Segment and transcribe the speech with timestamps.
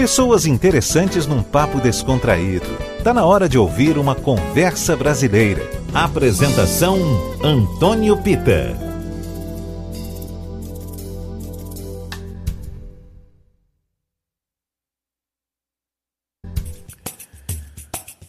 [0.00, 2.64] Pessoas interessantes num papo descontraído.
[3.04, 5.60] Tá na hora de ouvir uma conversa brasileira.
[5.92, 6.96] Apresentação
[7.44, 8.74] Antônio Pita.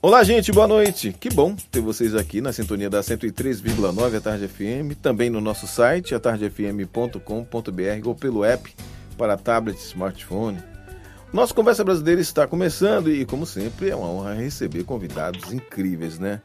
[0.01, 1.15] Olá, gente, boa noite.
[1.17, 5.65] Que bom ter vocês aqui na sintonia da 103,9 a Tarde FM, também no nosso
[5.67, 7.21] site, atardefm.com.br
[8.07, 8.75] ou pelo app
[9.17, 10.70] para tablet smartphone.
[11.34, 16.42] Nossa Conversa Brasileira está começando e, como sempre, é uma honra receber convidados incríveis, né?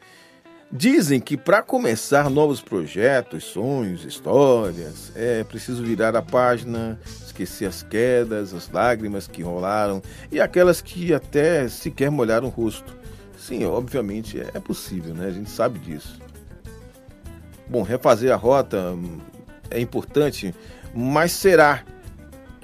[0.70, 7.83] Dizem que para começar novos projetos, sonhos, histórias, é preciso virar a página, esquecer as
[7.83, 12.96] quedas, as lágrimas que rolaram e aquelas que até sequer molharam o rosto.
[13.37, 15.27] Sim, obviamente é possível, né?
[15.27, 16.21] A gente sabe disso.
[17.68, 19.18] Bom, refazer a rota hum,
[19.68, 20.55] é importante,
[20.95, 21.82] mas será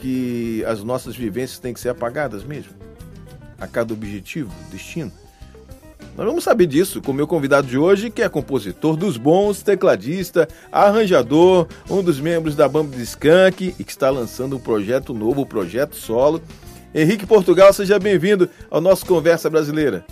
[0.02, 2.72] que as nossas vivências têm que ser apagadas mesmo?
[3.56, 5.12] A cada objetivo, destino?
[6.16, 9.62] Nós vamos saber disso com o meu convidado de hoje, que é compositor dos bons,
[9.62, 15.14] tecladista, arranjador, um dos membros da banda de Skank e que está lançando um projeto
[15.14, 16.42] novo, um projeto solo.
[16.92, 20.04] Henrique Portugal, seja bem-vindo ao nosso Conversa Brasileira.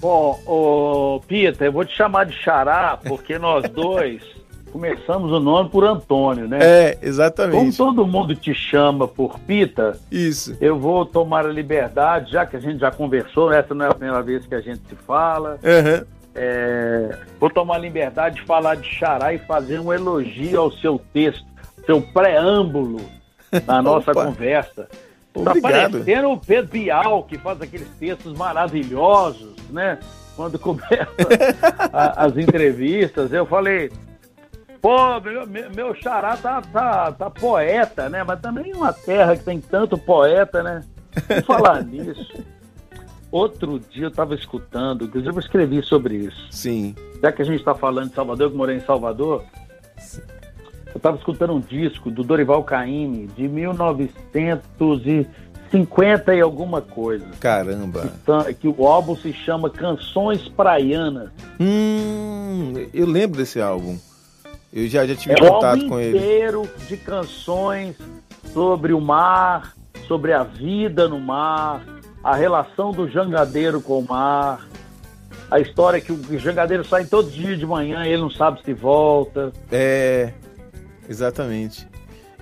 [0.00, 4.33] Bom, ô, Pita, eu vou te chamar de Xará, porque nós dois
[4.74, 6.58] começamos o nome por Antônio, né?
[6.60, 7.56] É, exatamente.
[7.56, 10.56] Como todo mundo te chama por Pita, isso.
[10.60, 13.94] Eu vou tomar a liberdade, já que a gente já conversou, essa não é a
[13.94, 15.60] primeira vez que a gente se fala.
[15.62, 16.04] Uhum.
[16.34, 21.00] É, vou tomar a liberdade de falar de Xará e fazer um elogio ao seu
[21.12, 21.46] texto,
[21.86, 23.00] seu preâmbulo
[23.68, 24.88] na nossa conversa.
[25.32, 30.00] Tá parecendo o Pedro Bial, que faz aqueles textos maravilhosos, né?
[30.34, 31.14] Quando começa
[31.92, 33.88] a, as entrevistas, eu falei,
[34.84, 38.22] Pô, meu, meu xará tá, tá, tá poeta, né?
[38.22, 40.82] Mas também uma terra que tem tanto poeta, né?
[41.26, 42.44] Vou falar nisso.
[43.32, 46.48] Outro dia eu estava escutando, inclusive eu escrevi sobre isso.
[46.50, 46.94] Sim.
[47.22, 49.42] Já que a gente está falando de Salvador, eu morei em Salvador,
[49.96, 50.20] Sim.
[50.88, 57.24] eu estava escutando um disco do Dorival Caymmi de 1950 e alguma coisa.
[57.40, 58.12] Caramba.
[58.48, 61.30] Que, que o álbum se chama Canções Praianas.
[61.58, 63.98] Hum, eu lembro desse álbum.
[64.74, 66.18] Eu já, já tive é contato com ele.
[66.18, 67.96] inteiro de canções
[68.52, 69.72] sobre o mar,
[70.08, 71.86] sobre a vida no mar,
[72.24, 74.66] a relação do jangadeiro com o mar,
[75.48, 78.72] a história que o jangadeiro sai todo dia de manhã e ele não sabe se
[78.72, 79.52] volta.
[79.70, 80.32] É,
[81.08, 81.86] exatamente.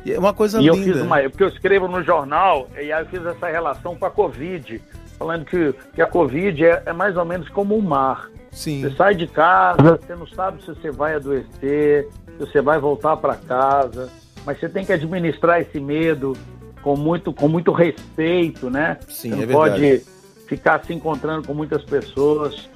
[0.02, 0.76] E é uma coisa e linda.
[0.76, 4.06] Eu fiz uma, porque eu escrevo no jornal e aí eu fiz essa relação com
[4.06, 4.80] a Covid,
[5.18, 8.31] falando que, que a Covid é, é mais ou menos como o mar.
[8.52, 8.82] Sim.
[8.82, 13.16] Você sai de casa, você não sabe se você vai adoecer, se você vai voltar
[13.16, 14.10] para casa,
[14.44, 16.36] mas você tem que administrar esse medo
[16.82, 18.98] com muito, com muito respeito, né?
[19.08, 20.02] Sim, você não é pode
[20.46, 22.68] ficar se encontrando com muitas pessoas.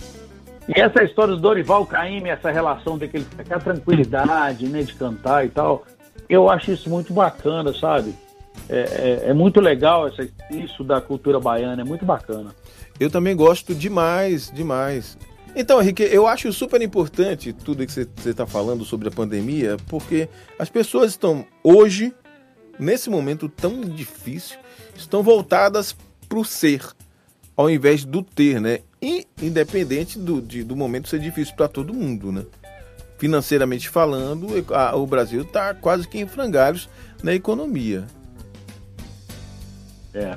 [0.67, 5.49] E essa história do Dorival Caymmi, essa relação daquele, aquela tranquilidade, né, de cantar e
[5.49, 5.85] tal,
[6.29, 8.15] eu acho isso muito bacana, sabe?
[8.69, 12.51] É, é, é muito legal essa, isso da cultura baiana, é muito bacana.
[12.99, 15.19] Eu também gosto demais, demais.
[15.59, 20.29] Então, Henrique, eu acho super importante tudo que você está falando sobre a pandemia, porque
[20.59, 22.13] as pessoas estão hoje,
[22.79, 24.59] nesse momento tão difícil,
[24.95, 25.97] estão voltadas
[26.29, 26.83] para o ser,
[27.57, 28.81] ao invés do ter, né?
[29.01, 32.45] E independente do, de, do momento ser difícil para todo mundo, né?
[33.17, 36.87] Financeiramente falando, a, o Brasil está quase que em frangalhos
[37.23, 38.07] na economia.
[40.13, 40.37] É.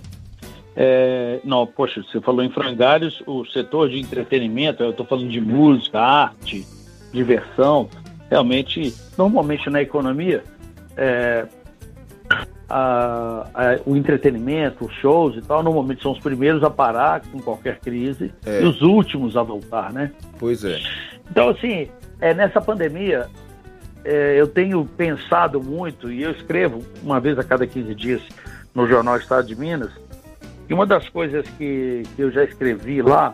[0.82, 5.42] É, não, poxa, você falou em frangalhos, o setor de entretenimento, eu estou falando de
[5.42, 6.66] música, arte,
[7.12, 7.90] diversão,
[8.30, 10.42] realmente, normalmente na economia,
[10.96, 11.46] é,
[12.70, 17.42] a, a, o entretenimento, os shows e tal, normalmente são os primeiros a parar com
[17.42, 18.62] qualquer crise é.
[18.62, 20.14] e os últimos a voltar, né?
[20.40, 20.80] Pois é.
[21.30, 21.90] Então, assim,
[22.22, 23.28] é, nessa pandemia,
[24.06, 28.22] é, eu tenho pensado muito, e eu escrevo uma vez a cada 15 dias
[28.74, 29.92] no jornal Estado de Minas,
[30.70, 33.34] e uma das coisas que, que eu já escrevi lá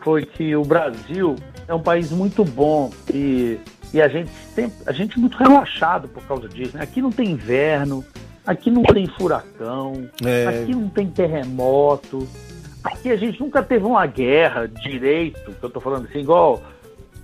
[0.00, 1.36] foi que o Brasil
[1.68, 3.58] é um país muito bom e,
[3.94, 6.76] e a gente sempre, a gente é muito relaxado por causa disso.
[6.76, 6.82] Né?
[6.82, 8.04] Aqui não tem inverno,
[8.44, 10.48] aqui não tem furacão, é...
[10.48, 12.26] aqui não tem terremoto,
[12.82, 16.60] aqui a gente nunca teve uma guerra direito, que eu tô falando assim, igual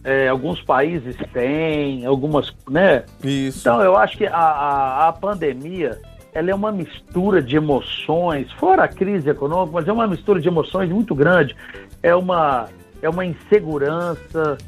[0.05, 3.05] é, alguns países têm, algumas, né?
[3.23, 3.61] Isso.
[3.61, 6.01] Então eu acho que a, a, a pandemia
[6.33, 10.49] ela é uma mistura de emoções, fora a crise econômica, mas é uma mistura de
[10.49, 11.57] emoções muito grande.
[12.03, 12.69] É uma,
[13.03, 14.59] é uma insegurança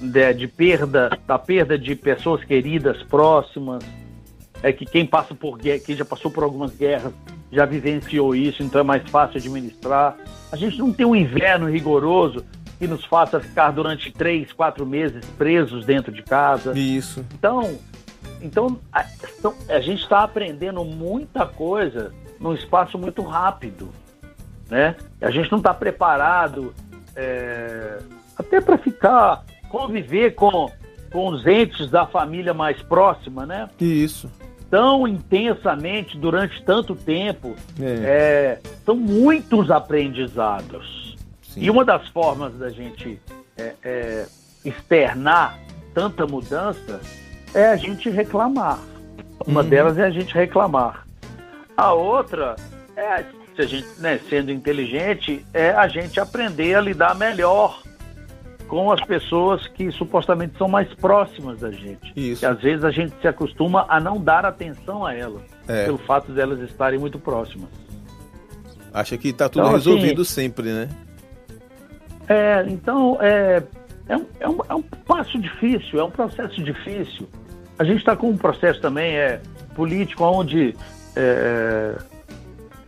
[0.00, 3.84] de, de perda, da perda de pessoas queridas próximas,
[4.62, 7.12] é que quem passa por quem já passou por algumas guerras
[7.52, 10.16] já vivenciou isso, então é mais fácil administrar.
[10.50, 12.44] A gente não tem um inverno rigoroso
[12.78, 16.76] que nos faça ficar durante três, quatro meses presos dentro de casa.
[16.76, 17.24] Isso.
[17.34, 17.78] Então,
[18.40, 19.04] então a,
[19.38, 23.88] então, a gente está aprendendo muita coisa num espaço muito rápido,
[24.68, 24.96] né?
[25.20, 26.74] A gente não está preparado
[27.16, 27.98] é,
[28.36, 30.70] até para ficar conviver com
[31.14, 33.70] com os entes da família mais próxima, né?
[33.80, 34.28] Isso.
[34.68, 37.54] Tão intensamente durante tanto tempo.
[37.80, 37.84] É.
[37.84, 41.16] É, são muitos aprendizados.
[41.40, 41.60] Sim.
[41.60, 43.20] E uma das formas da gente
[43.56, 44.26] é, é,
[44.64, 45.56] externar
[45.94, 47.00] tanta mudança
[47.54, 48.78] é a gente reclamar.
[49.46, 49.68] Uma uhum.
[49.68, 51.06] delas é a gente reclamar.
[51.76, 52.56] A outra
[52.96, 53.24] é,
[53.54, 57.82] se a gente, né, sendo inteligente, é a gente aprender a lidar melhor
[58.66, 62.12] com as pessoas que supostamente são mais próximas da gente.
[62.16, 62.46] Isso.
[62.46, 65.84] Às vezes a gente se acostuma a não dar atenção a elas, é.
[65.84, 67.68] pelo fato delas estarem muito próximas.
[68.92, 70.88] Acha que está tudo então, assim, resolvido assim, sempre, né?
[72.28, 73.62] É, então é,
[74.08, 77.28] é, um, é, um, é um passo difícil, é um processo difícil.
[77.78, 79.40] A gente está com um processo também é,
[79.74, 80.76] político onde
[81.16, 81.96] é,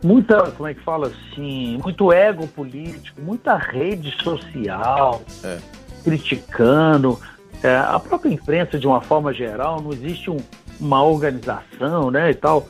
[0.03, 5.57] muita, como é que fala assim, muito ego político, muita rede social é.
[6.03, 7.19] criticando.
[7.63, 10.37] É, a própria imprensa, de uma forma geral, não existe um,
[10.79, 12.67] uma organização, né, e tal.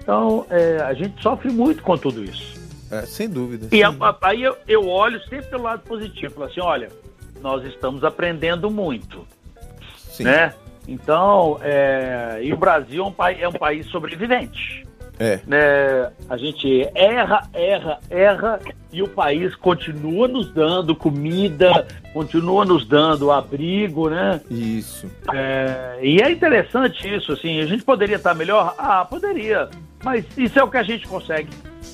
[0.00, 2.54] Então, é, a gente sofre muito com tudo isso.
[2.90, 3.74] É, sem dúvida.
[3.74, 3.92] E a,
[4.22, 6.88] aí eu, eu, olho sempre pelo lado positivo, falo assim, olha,
[7.40, 9.26] nós estamos aprendendo muito,
[10.08, 10.24] Sim.
[10.24, 10.54] né?
[10.86, 14.86] Então, é, e o Brasil é um, é um país sobrevivente.
[15.18, 15.40] É.
[15.46, 18.60] Né, a gente erra, erra, erra
[18.92, 24.40] e o país continua nos dando comida, continua nos dando abrigo, né?
[24.50, 25.10] Isso.
[25.32, 28.74] É, e é interessante isso, assim, a gente poderia estar melhor?
[28.76, 29.70] Ah, poderia,
[30.04, 31.48] mas isso é o que a gente consegue.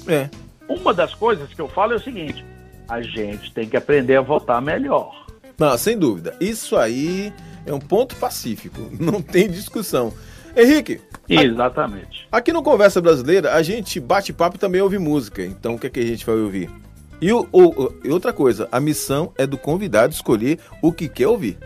[0.08, 0.28] É.
[0.68, 2.44] Uma das coisas que eu falo é o seguinte,
[2.88, 5.26] a gente tem que aprender a votar melhor.
[5.58, 6.34] Não, sem dúvida.
[6.40, 7.32] Isso aí
[7.66, 10.12] é um ponto pacífico, não tem discussão.
[10.56, 11.00] Henrique.
[11.28, 12.28] Exatamente.
[12.30, 15.42] Aqui no Conversa Brasileira, a gente bate papo e também ouve música.
[15.42, 16.68] Então, o que, é que a gente vai ouvir?
[17.22, 21.28] E, o, o, e outra coisa, a missão é do convidado escolher o que quer
[21.28, 21.56] ouvir.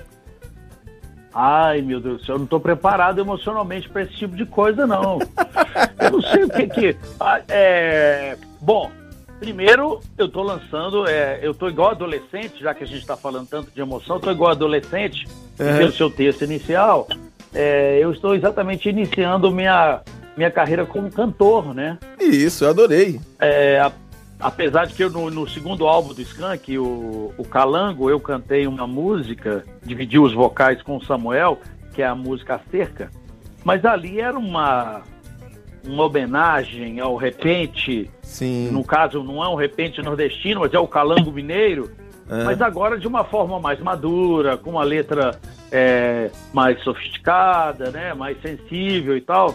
[1.33, 4.87] Ai, meu Deus do céu, eu não estou preparado emocionalmente para esse tipo de coisa,
[4.87, 5.19] não.
[6.01, 6.97] eu não sei o que que...
[7.21, 8.39] Ah, é...
[8.61, 8.91] Bom,
[9.39, 13.49] primeiro eu estou lançando, é, eu estou igual adolescente, já que a gente está falando
[13.49, 15.27] tanto de emoção, estou igual adolescente,
[15.59, 15.79] é.
[15.79, 17.07] pelo seu texto inicial
[17.57, 20.03] é, eu estou exatamente iniciando minha,
[20.37, 21.99] minha carreira como cantor, né?
[22.21, 23.19] Isso, eu adorei.
[23.41, 23.91] É, a,
[24.39, 28.67] apesar de que eu, no, no, segundo álbum do Skank, o, o Calango, eu cantei
[28.67, 31.59] uma música, dividi os vocais com o Samuel,
[31.95, 33.11] que é a música Cerca,
[33.65, 35.01] mas ali era uma,
[35.83, 38.69] uma homenagem ao repente, Sim.
[38.71, 41.91] no caso não é um repente nordestino, mas é o Calango Mineiro,
[42.29, 42.45] é.
[42.45, 45.39] mas agora de uma forma mais madura, com uma letra
[45.71, 49.55] é, mais sofisticada, né, mais sensível e tal.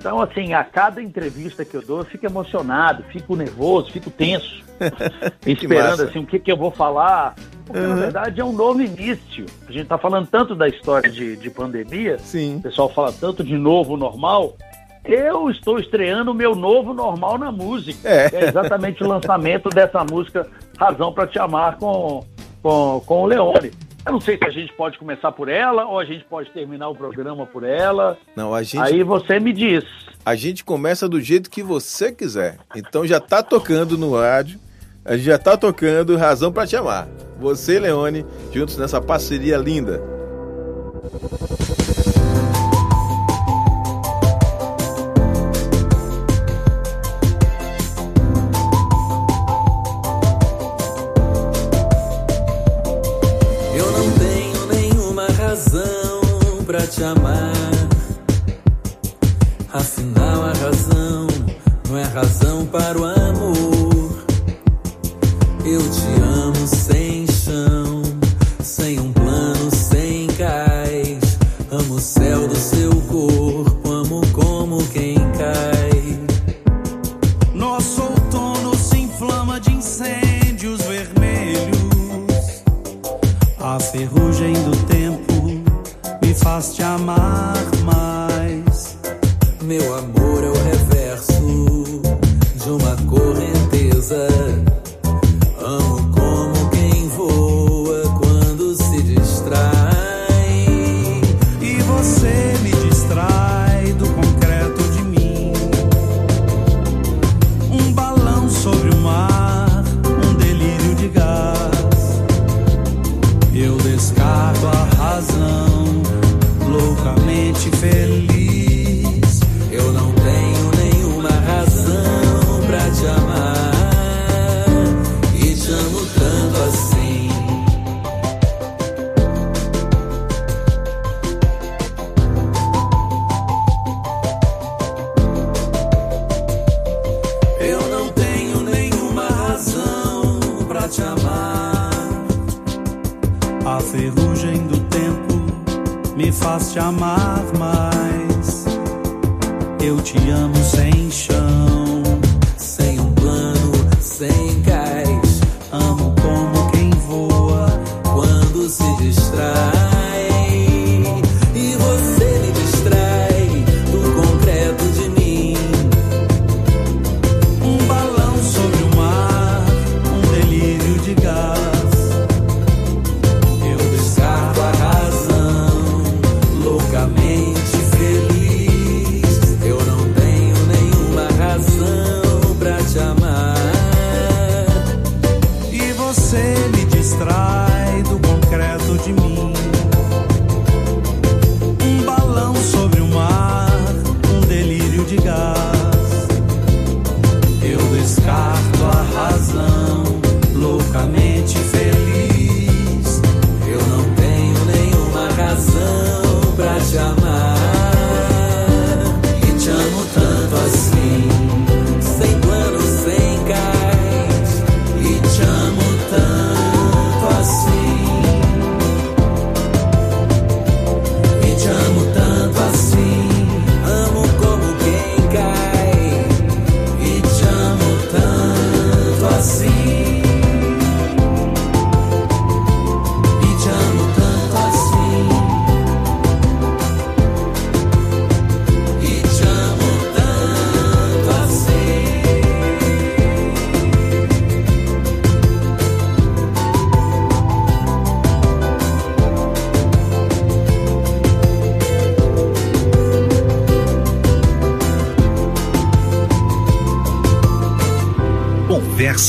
[0.00, 4.64] Então, assim, a cada entrevista que eu dou, eu fico emocionado, fico nervoso, fico tenso,
[5.46, 7.34] esperando assim o que, que eu vou falar.
[7.66, 7.90] Porque, uhum.
[7.90, 9.44] na verdade, é um novo início.
[9.68, 12.56] A gente está falando tanto da história de, de pandemia, Sim.
[12.56, 14.56] o pessoal fala tanto de novo normal.
[15.04, 18.08] Eu estou estreando o meu novo normal na música.
[18.08, 20.46] É, é exatamente o lançamento dessa música
[20.80, 22.24] Razão para Te Amar com,
[22.62, 23.70] com, com o Leone.
[24.06, 26.88] Eu não sei se a gente pode começar por ela ou a gente pode terminar
[26.88, 28.16] o programa por ela.
[28.34, 28.80] Não, a gente.
[28.80, 29.84] Aí você me diz.
[30.24, 32.56] A gente começa do jeito que você quiser.
[32.74, 34.58] Então já tá tocando no rádio.
[35.04, 37.08] A gente já tá tocando Razão para Te Amar.
[37.38, 40.00] Você e Leone, juntos nessa parceria linda.
[56.86, 57.52] Te amar.
[59.72, 61.26] Afinal, a razão
[61.88, 63.19] não é razão para o amor.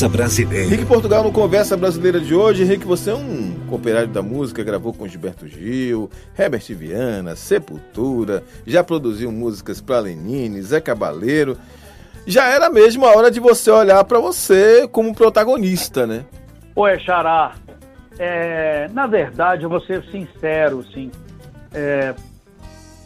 [0.02, 0.64] Conversa Brasileira.
[0.64, 2.64] Henrique Portugal no Conversa Brasileira de hoje.
[2.64, 8.82] Henrique, você é um cooperado da música, gravou com Gilberto Gil, Herbert Viana, Sepultura, já
[8.82, 11.56] produziu músicas para Lenine, Zé Cabaleiro.
[12.26, 16.24] Já era mesmo a hora de você olhar para você como protagonista, né?
[16.74, 17.52] Oi, Xará.
[18.18, 21.12] É, na verdade, eu vou ser sincero, sim.
[21.72, 22.12] É,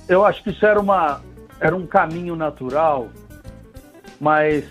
[0.08, 1.20] eu acho que isso era, uma,
[1.60, 3.08] era um caminho natural,
[4.18, 4.64] mas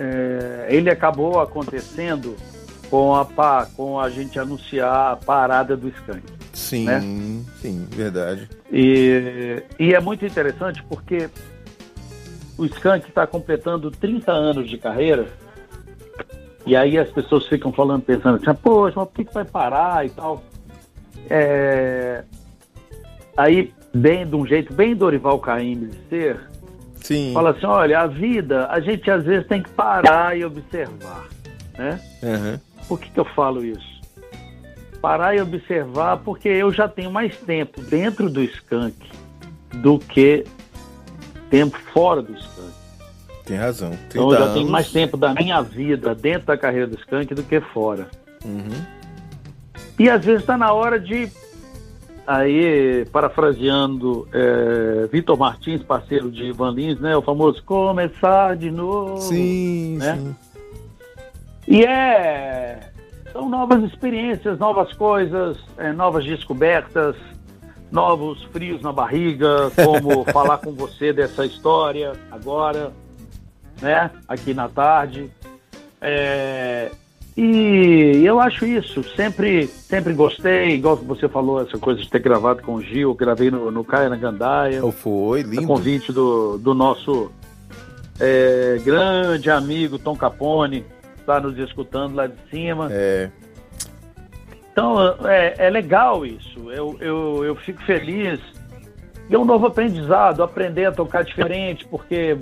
[0.00, 2.34] é, ele acabou acontecendo
[2.88, 3.26] com a,
[3.76, 6.22] com a gente anunciar a parada do Skank.
[6.54, 7.00] Sim, Né?
[7.60, 8.48] sim, verdade.
[8.72, 11.28] E, e é muito interessante porque
[12.56, 15.26] o Skank está completando 30 anos de carreira
[16.64, 20.06] e aí as pessoas ficam falando, pensando assim, poxa, mas por que, que vai parar
[20.06, 20.42] e tal?
[21.28, 22.24] É,
[23.36, 26.40] Aí, bem de um jeito bem Dorival Caymmi de ser,
[27.02, 27.32] Sim.
[27.34, 31.26] fala assim, olha, a vida, a gente às vezes tem que parar e observar,
[31.78, 32.00] né?
[32.22, 32.60] Aham.
[32.88, 34.00] Por que, que eu falo isso?
[35.00, 38.94] Parar e observar, porque eu já tenho mais tempo dentro do skunk
[39.76, 40.44] do que
[41.48, 42.70] tempo fora do skunk.
[43.46, 43.90] Tem razão.
[43.90, 44.54] 30 Então eu já anos.
[44.54, 48.08] tenho mais tempo da minha vida dentro da carreira do skunk do que fora.
[48.44, 48.84] Uhum.
[49.98, 51.30] E às vezes está na hora de,
[52.30, 57.16] aí, parafraseando é, Vitor Martins, parceiro de Ivan Lins, né?
[57.16, 59.18] O famoso começar de novo.
[59.18, 60.16] Sim, né?
[60.16, 60.36] sim.
[61.66, 62.80] E é.
[63.32, 67.16] São novas experiências, novas coisas, é, novas descobertas,
[67.90, 72.92] novos frios na barriga, como falar com você dessa história agora,
[73.80, 74.10] né?
[74.28, 75.30] Aqui na tarde.
[76.00, 76.90] É,
[77.42, 82.62] e eu acho isso, sempre, sempre gostei, igual você falou, essa coisa de ter gravado
[82.62, 85.66] com o Gil, gravei no, no Caia na Gandaia Oh, foi, lindo.
[85.66, 87.30] convite do, do nosso
[88.20, 90.84] é, grande amigo Tom Capone,
[91.18, 92.88] está nos escutando lá de cima.
[92.90, 93.30] É,
[94.70, 96.70] Então, é, é legal isso.
[96.70, 98.38] Eu, eu, eu fico feliz.
[99.30, 102.36] E é um novo aprendizado, aprender a tocar diferente, porque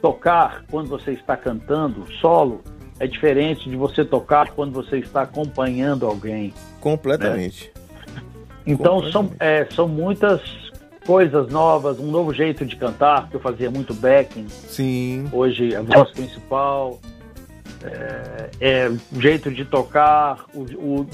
[0.00, 2.62] tocar quando você está cantando solo
[3.02, 6.54] é diferente de você tocar quando você está acompanhando alguém.
[6.80, 7.72] completamente.
[8.64, 9.72] Então são, Completamente.
[9.72, 10.40] é, são muitas
[11.04, 15.82] coisas novas, um novo jeito de cantar, que eu fazia muito backing, Sim, hoje a
[15.82, 17.00] voz principal,
[17.82, 21.06] é, é o jeito de tocar, o, o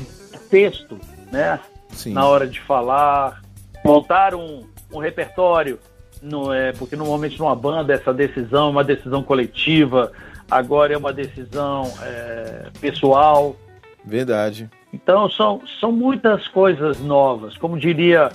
[0.51, 0.99] texto,
[1.33, 1.59] né?
[1.89, 2.13] sim.
[2.13, 3.41] Na hora de falar,
[3.83, 5.79] montar um, um repertório,
[6.21, 10.13] não é, porque normalmente numa banda essa decisão é uma decisão coletiva,
[10.51, 13.57] agora é uma decisão é, pessoal.
[14.05, 14.69] Verdade.
[14.93, 17.57] Então são, são muitas coisas novas.
[17.57, 18.31] Como diria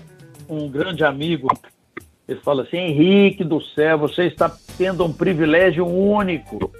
[0.48, 1.48] um grande amigo,
[2.28, 6.72] ele fala assim, Henrique do céu, você está tendo um privilégio único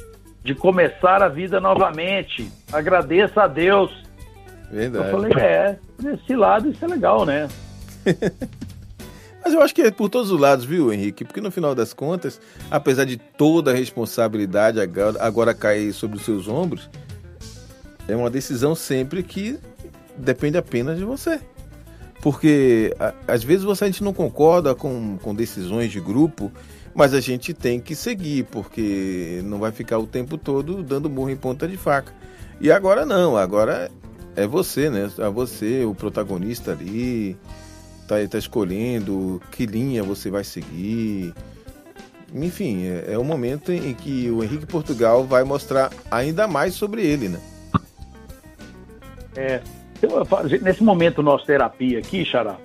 [0.44, 2.52] de começar a vida novamente.
[2.72, 3.92] Agradeça a Deus.
[4.70, 5.06] Verdade.
[5.06, 7.48] Eu falei, é, nesse lado isso é legal, né?
[9.44, 11.26] Mas eu acho que é por todos os lados, viu, Henrique?
[11.26, 12.40] Porque no final das contas,
[12.72, 16.90] apesar de toda a responsabilidade agora, agora cair sobre os seus ombros,
[18.08, 19.60] é uma decisão sempre que
[20.16, 21.40] depende apenas de você.
[22.22, 26.50] Porque a, às vezes você, a gente não concorda com, com decisões de grupo,
[26.96, 31.30] mas a gente tem que seguir, porque não vai ficar o tempo todo dando murro
[31.30, 32.14] em ponta de faca.
[32.62, 33.92] E agora não, agora
[34.36, 35.12] é você, né?
[35.18, 37.38] É você, o protagonista ali,
[38.08, 41.34] tá, tá escolhendo que linha você vai seguir.
[42.34, 47.06] Enfim, é, é o momento em que o Henrique Portugal vai mostrar ainda mais sobre
[47.06, 47.40] ele, né?
[49.36, 49.62] É,
[50.62, 52.58] nesse momento nosso terapia aqui, Xará,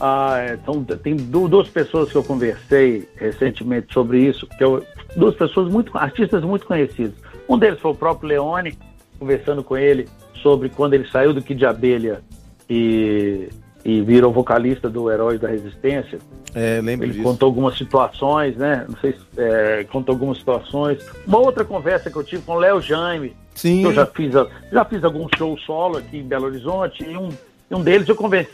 [0.00, 4.84] ah, então, tem duas pessoas que eu conversei recentemente sobre isso, que eu,
[5.16, 7.14] duas pessoas muito, artistas muito conhecidos.
[7.48, 8.76] Um deles foi o próprio Leone,
[9.18, 10.08] conversando com ele
[10.42, 12.22] sobre quando ele saiu do Kid de Abelha
[12.68, 13.48] e,
[13.84, 16.18] e virou vocalista do Heróis da Resistência.
[16.54, 17.24] É, lembro Ele disso.
[17.24, 18.86] contou algumas situações, né?
[18.88, 21.04] Não sei se é, contou algumas situações.
[21.26, 23.36] Uma outra conversa que eu tive com o Léo Jaime.
[23.54, 23.84] Sim.
[23.84, 24.32] Eu já fiz,
[24.72, 27.28] já fiz alguns shows solo aqui em Belo Horizonte e um,
[27.70, 28.50] um deles eu convenci,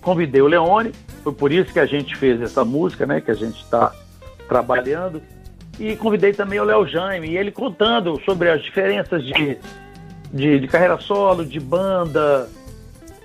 [0.00, 0.92] convidei o Leone,
[1.22, 3.20] foi por isso que a gente fez essa música, né?
[3.20, 3.92] Que a gente está
[4.48, 5.20] trabalhando.
[5.78, 9.56] E convidei também o Léo Jaime, e ele contando sobre as diferenças de,
[10.32, 12.48] de, de carreira solo, de banda,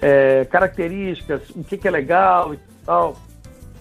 [0.03, 3.15] é, características, o que, que é legal e tal.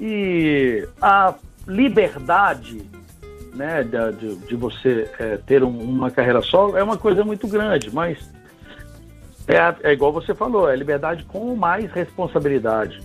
[0.01, 1.35] E a
[1.67, 2.83] liberdade
[3.55, 7.93] né, de, de você é, ter um, uma carreira solo é uma coisa muito grande,
[7.93, 8.19] mas
[9.49, 13.01] é, é, igual você falou, é liberdade com mais responsabilidade.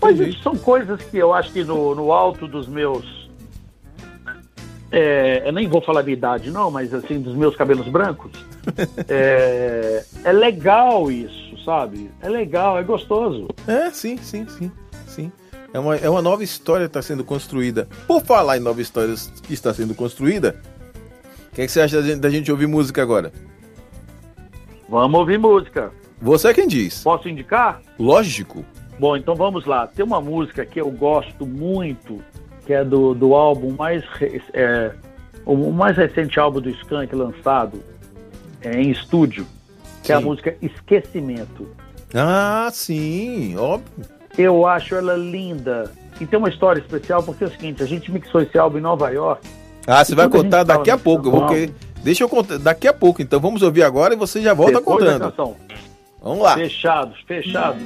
[0.00, 3.26] mas isso são coisas que eu acho que no, no alto dos meus.
[4.90, 8.32] É, eu nem vou falar de idade, não, mas assim, dos meus cabelos brancos.
[9.08, 12.10] é, é legal isso, sabe?
[12.22, 13.48] É legal, é gostoso.
[13.66, 14.70] É, sim, sim, sim,
[15.06, 15.32] sim.
[15.74, 17.88] É uma, é uma nova história que está sendo construída.
[18.06, 20.56] Por falar em nova história que está sendo construída,
[21.50, 23.32] o que, é que você acha da gente, da gente ouvir música agora?
[24.88, 25.92] Vamos ouvir música.
[26.22, 27.02] Você é quem diz.
[27.02, 27.82] Posso indicar?
[27.98, 28.64] Lógico.
[28.98, 29.86] Bom, então vamos lá.
[29.86, 32.22] Tem uma música que eu gosto muito,
[32.64, 34.02] que é do, do álbum mais
[34.54, 34.92] é,
[35.44, 37.82] o mais recente álbum do Skank lançado
[38.62, 39.46] é, em estúdio,
[40.06, 41.68] que é a música Esquecimento.
[42.14, 44.06] Ah, sim, óbvio.
[44.38, 45.90] Eu acho ela linda.
[46.20, 48.82] E tem uma história especial, porque é o seguinte, a gente mixou esse álbum em
[48.82, 49.46] Nova York.
[49.86, 51.26] Ah, você vai contar daqui a pouco.
[51.26, 51.70] Eu vou que...
[52.02, 53.20] Deixa eu contar daqui a pouco.
[53.20, 55.56] Então vamos ouvir agora e você já volta Depois contando.
[56.22, 56.54] Vamos lá.
[56.54, 57.82] Fechados, fechados.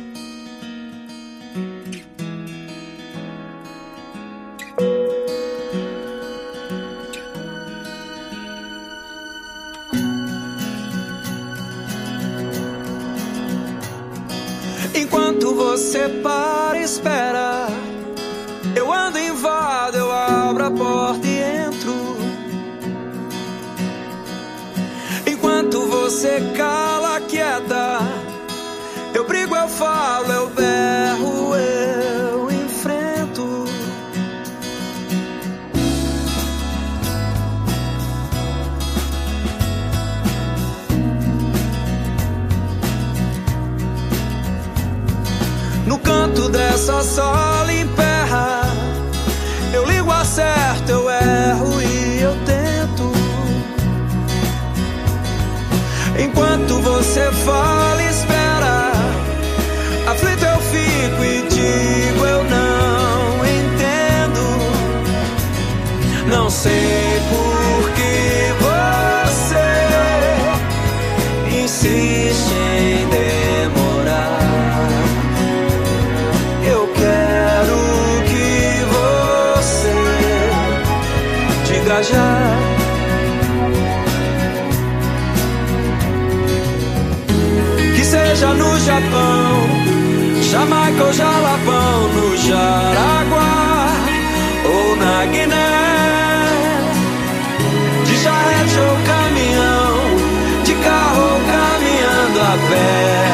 [15.01, 17.69] Enquanto você para e espera,
[18.77, 22.19] eu ando invado, eu abro a porta e entro.
[25.27, 28.01] Enquanto você cala, quieta,
[29.15, 30.80] eu brigo, eu falo, eu berro,
[46.81, 48.63] canto dessa sala emperra,
[49.73, 53.13] eu ligo, acerto, eu erro e eu tento.
[56.19, 58.93] Enquanto você fala espera,
[60.07, 64.41] aflito eu fico e digo eu não entendo.
[66.29, 67.00] Não sei
[88.85, 89.69] Japão,
[90.51, 93.89] Jamaica ou Jalapão, no Jaraguá
[94.65, 95.57] ou na Guiné,
[98.07, 103.30] de charrete ou caminhão, de carro ou caminhando a pé,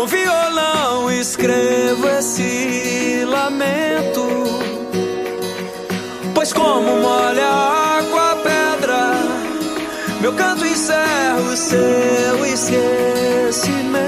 [0.00, 4.26] Com violão escrevo esse lamento.
[6.34, 9.12] Pois como molha a água a pedra,
[10.22, 14.00] meu canto encerra o seu esquecimento.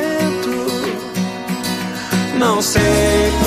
[2.39, 3.42] Não sei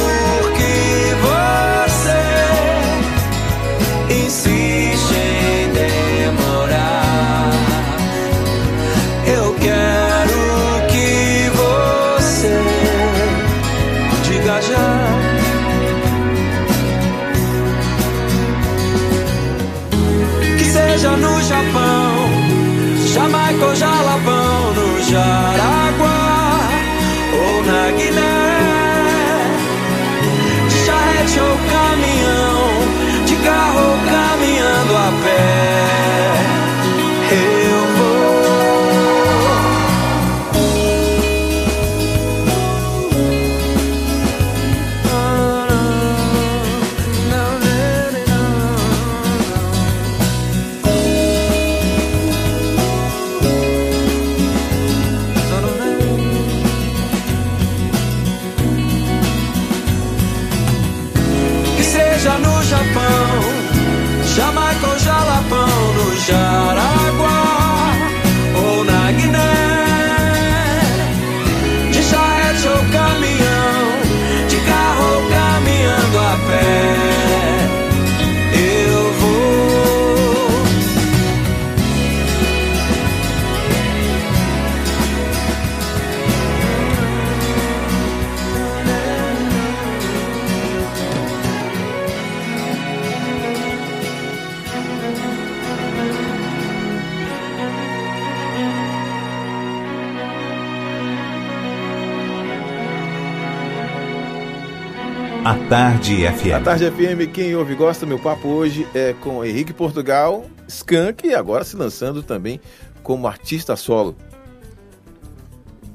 [105.46, 106.64] A Tarde A FM.
[106.64, 111.36] Tarde FM, quem ouve e gosta, meu papo hoje é com Henrique Portugal, Skank, e
[111.36, 112.60] agora se lançando também
[113.04, 114.16] como artista solo.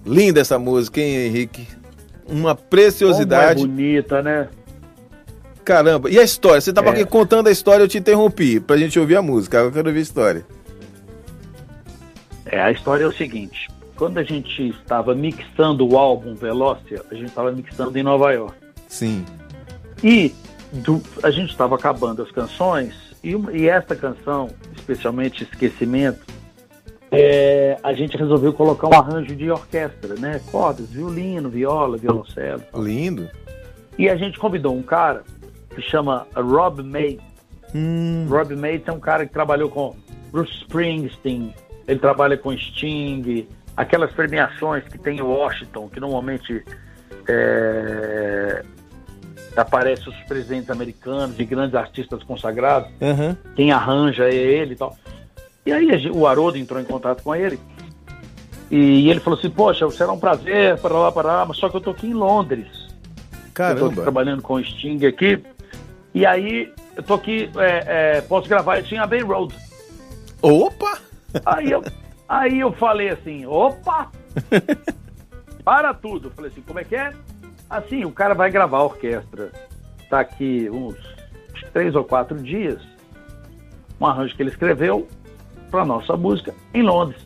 [0.06, 1.66] Linda essa música, hein, Henrique?
[2.28, 3.60] Uma Como é preciosidade.
[3.66, 4.48] bonita, né?
[5.64, 6.08] Caramba.
[6.08, 6.60] E a história?
[6.60, 6.92] Você estava É.
[6.92, 9.58] aqui contando a história, eu te interrompi pra gente ouvir a música.
[9.58, 10.46] Eu quero ouvir a história.
[12.46, 13.68] É, a história é o seguinte.
[13.96, 18.54] Quando a gente estava mixando o álbum Velócia, a gente estava mixando em Nova York.
[18.88, 19.24] Sim.
[20.02, 20.34] E
[20.72, 26.24] do- a gente estava acabando as canções, e, e essa canção, especialmente Esquecimento,
[27.10, 30.40] é, a gente resolveu colocar um arranjo de orquestra, né?
[30.50, 32.62] Cordas, violino, viola, violoncelo.
[32.76, 33.28] Lindo.
[33.98, 35.24] E a gente convidou um cara
[35.74, 37.18] que chama Rob May.
[37.74, 39.94] Hum, Rob May é um cara que trabalhou com
[40.30, 41.52] Bruce Springsteen,
[41.86, 46.64] ele trabalha com Sting, aquelas premiações que tem em Washington, que normalmente
[47.28, 48.62] é,
[49.56, 53.36] aparece os presidentes americanos e grandes artistas consagrados, aham.
[53.56, 54.96] quem arranja é ele e tal.
[55.66, 57.58] E aí o Haroldo entrou em contato com ele
[58.70, 61.76] e ele falou assim, poxa, será um prazer, para lá, para lá, mas só que
[61.76, 62.68] eu tô aqui em Londres.
[62.78, 62.90] Eu
[63.46, 64.02] tô Caramba.
[64.02, 65.42] trabalhando com o Sting aqui.
[66.14, 69.54] E aí, eu tô aqui, é, é, posso gravar isso em Abbey Road.
[70.40, 70.98] Opa!
[71.44, 71.82] Aí eu,
[72.28, 74.10] aí eu falei assim, opa!
[75.64, 76.28] Para tudo.
[76.28, 77.12] Eu falei assim, como é que é?
[77.70, 79.52] Assim, o cara vai gravar a orquestra.
[80.10, 80.96] Tá aqui uns
[81.72, 82.82] três ou quatro dias.
[84.00, 85.06] Um arranjo que ele escreveu
[85.70, 87.24] pra nossa música em Londres.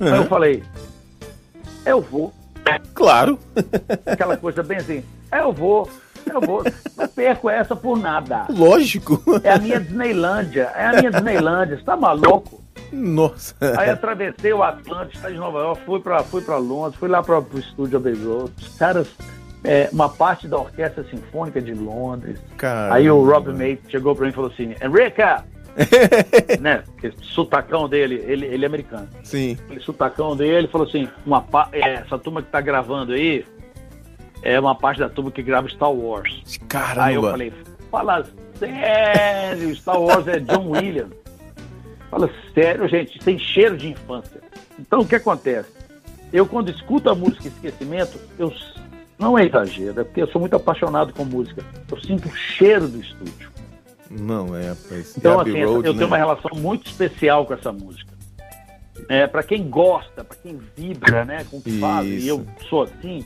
[0.00, 0.64] Aí eu falei,
[1.84, 2.32] eu vou.
[2.94, 3.38] Claro.
[4.06, 5.88] Aquela coisa bem assim, eu vou,
[6.32, 6.64] eu vou.
[6.96, 8.46] Não perco essa por nada.
[8.48, 9.22] Lógico.
[9.44, 12.64] É a minha Disneylândia, é a minha Disneylândia, você tá maluco?
[12.92, 13.54] Nossa.
[13.78, 17.22] Aí atravessei o Atlântico, saí de Nova York, fui pra, fui pra Londres, fui lá
[17.22, 18.52] pra, pro estúdio Abbey Road.
[18.58, 19.08] Os caras,
[19.66, 22.38] é, uma parte da Orquestra Sinfônica de Londres.
[22.56, 22.94] Caramba.
[22.94, 25.44] Aí o Rob Mate chegou pra mim e falou assim, Enrica!
[26.60, 26.84] né?
[26.86, 29.08] Porque sotacão dele, ele, ele é americano.
[29.22, 29.58] Sim.
[29.64, 33.44] Aquele sotacão dele falou assim, uma, é, essa turma que tá gravando aí
[34.42, 36.58] é uma parte da turma que grava Star Wars.
[36.68, 37.04] Caramba.
[37.04, 37.52] Aí eu falei,
[37.90, 38.24] fala
[38.58, 41.12] sério, Star Wars é John Williams.
[42.10, 44.40] Fala sério, gente, tem cheiro de infância.
[44.78, 45.68] Então o que acontece?
[46.32, 48.52] Eu quando escuto a música Esquecimento, eu
[49.18, 51.62] não é exagero, é porque eu sou muito apaixonado com música.
[51.90, 53.50] Eu sinto o cheiro do estúdio.
[54.10, 54.74] Não, é.
[55.16, 55.98] Então, Abbey assim, Road, eu né?
[55.98, 58.12] tenho uma relação muito especial com essa música.
[59.08, 62.82] É, para quem gosta, para quem vibra, né, com o que faz, e eu sou
[62.82, 63.24] assim,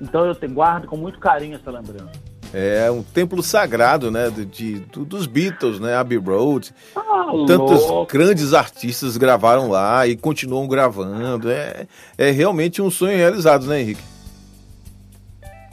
[0.00, 2.10] então eu te, guardo com muito carinho essa lembrança.
[2.54, 4.28] É um templo sagrado, né?
[4.28, 5.94] de- de- do- dos Beatles, né?
[5.94, 6.70] Abbey Road.
[6.94, 8.12] Ah, Tantos louco.
[8.12, 11.50] grandes artistas gravaram lá e continuam gravando.
[11.50, 11.86] É,
[12.18, 14.02] é realmente um sonho realizado, né, Henrique?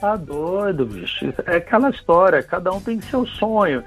[0.00, 1.32] Tá doido, bicho.
[1.46, 3.84] É aquela história, cada um tem seu sonho.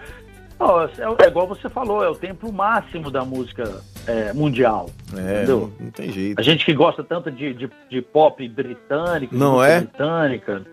[0.60, 0.90] Ó, é,
[1.26, 4.90] é igual você falou, é o tempo máximo da música é, mundial.
[5.18, 5.72] É, entendeu?
[5.80, 6.40] não, não tem jeito.
[6.40, 9.80] A gente que gosta tanto de, de, de pop britânico, Não é?
[9.82, 10.64] britânica,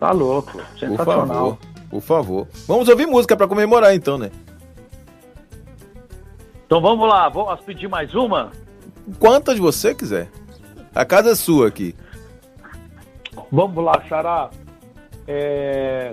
[0.00, 1.26] tá louco, Por sensacional.
[1.26, 1.58] favor,
[1.90, 2.48] por favor.
[2.66, 4.30] Vamos ouvir música pra comemorar então, né?
[6.66, 8.50] Então vamos lá, vamos pedir mais uma?
[9.18, 10.28] Quantas você quiser.
[10.94, 11.94] A casa é sua aqui.
[13.52, 14.50] Vamos lá, Xará.
[15.32, 16.12] É,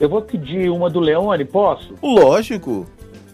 [0.00, 1.94] Eu vou pedir uma do Leone, posso?
[2.02, 2.86] Lógico.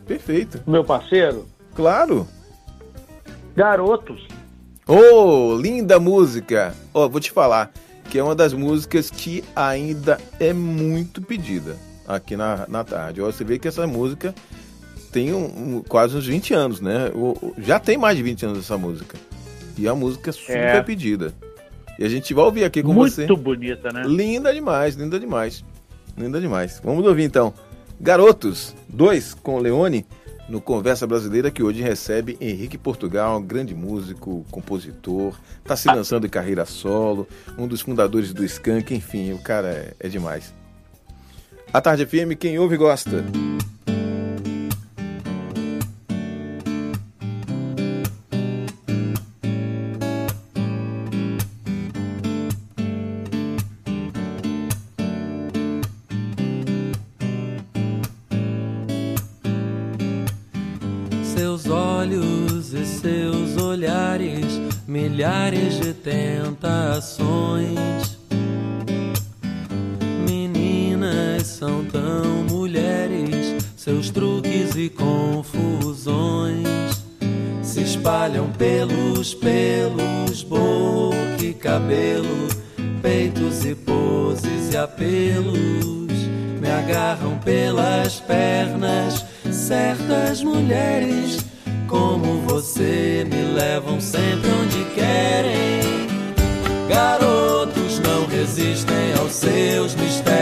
[0.07, 0.61] Perfeito.
[0.66, 1.46] Meu parceiro?
[1.74, 2.28] Claro.
[3.57, 4.26] Garotos.
[4.87, 6.74] Oh, linda música.
[6.92, 7.72] Ó, vou te falar
[8.11, 11.76] que é uma das músicas que ainda é muito pedida
[12.07, 13.22] aqui na, na tarde.
[13.22, 14.35] Ó, Você vê que essa música
[15.11, 17.11] tem um- um- quase uns 20 anos, né?
[17.59, 19.16] Já tem mais de 20 anos essa música.
[19.78, 20.83] E a música é super É.
[20.83, 21.33] pedida.
[21.98, 23.26] E a gente vai ouvir aqui com Muito você.
[23.26, 24.02] bonita, né?
[24.07, 25.64] Linda demais, linda demais.
[26.16, 26.80] Linda demais.
[26.83, 27.52] Vamos ouvir então.
[28.00, 30.04] Garotos 2 com Leone
[30.48, 36.30] no Conversa Brasileira que hoje recebe Henrique Portugal, grande músico, compositor, tá se lançando em
[36.30, 37.26] carreira solo,
[37.57, 40.52] um dos fundadores do Skank, enfim, o cara é, é demais.
[41.72, 43.24] A Tarde FM, quem ouve gosta.
[99.85, 100.34] Seus mistérios,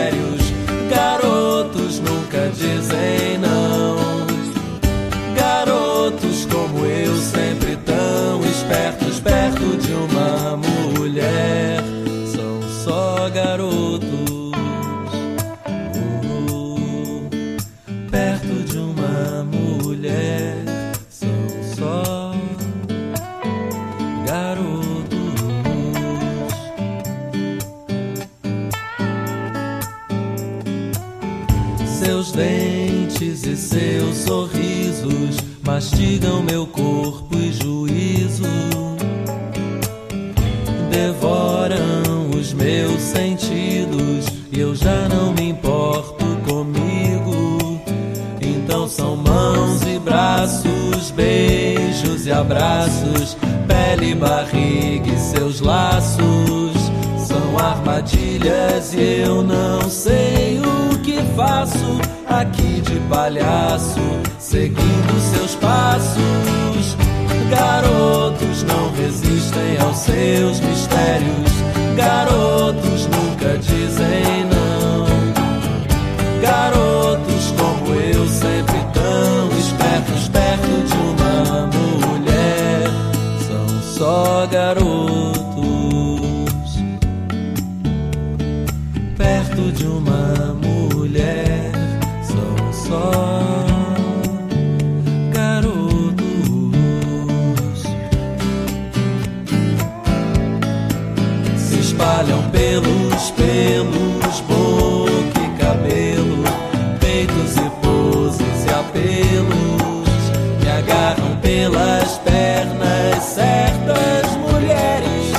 [111.63, 115.33] pelas pernas, certas mulheres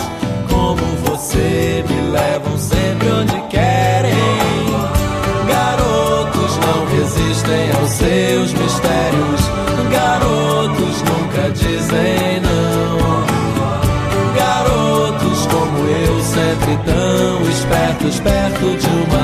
[0.50, 4.14] como você me levam sempre onde querem.
[5.46, 9.42] Garotos não resistem aos seus mistérios,
[9.92, 13.24] garotos nunca dizem não.
[14.34, 19.23] Garotos como eu, sempre tão espertos, perto de uma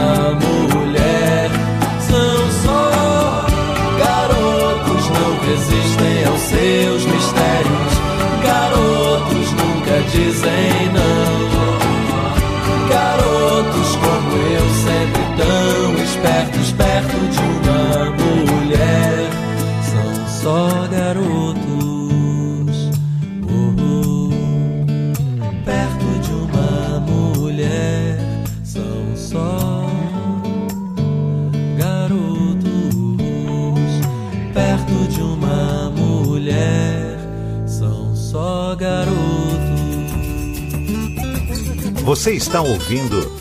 [42.20, 43.32] Você está ouvindo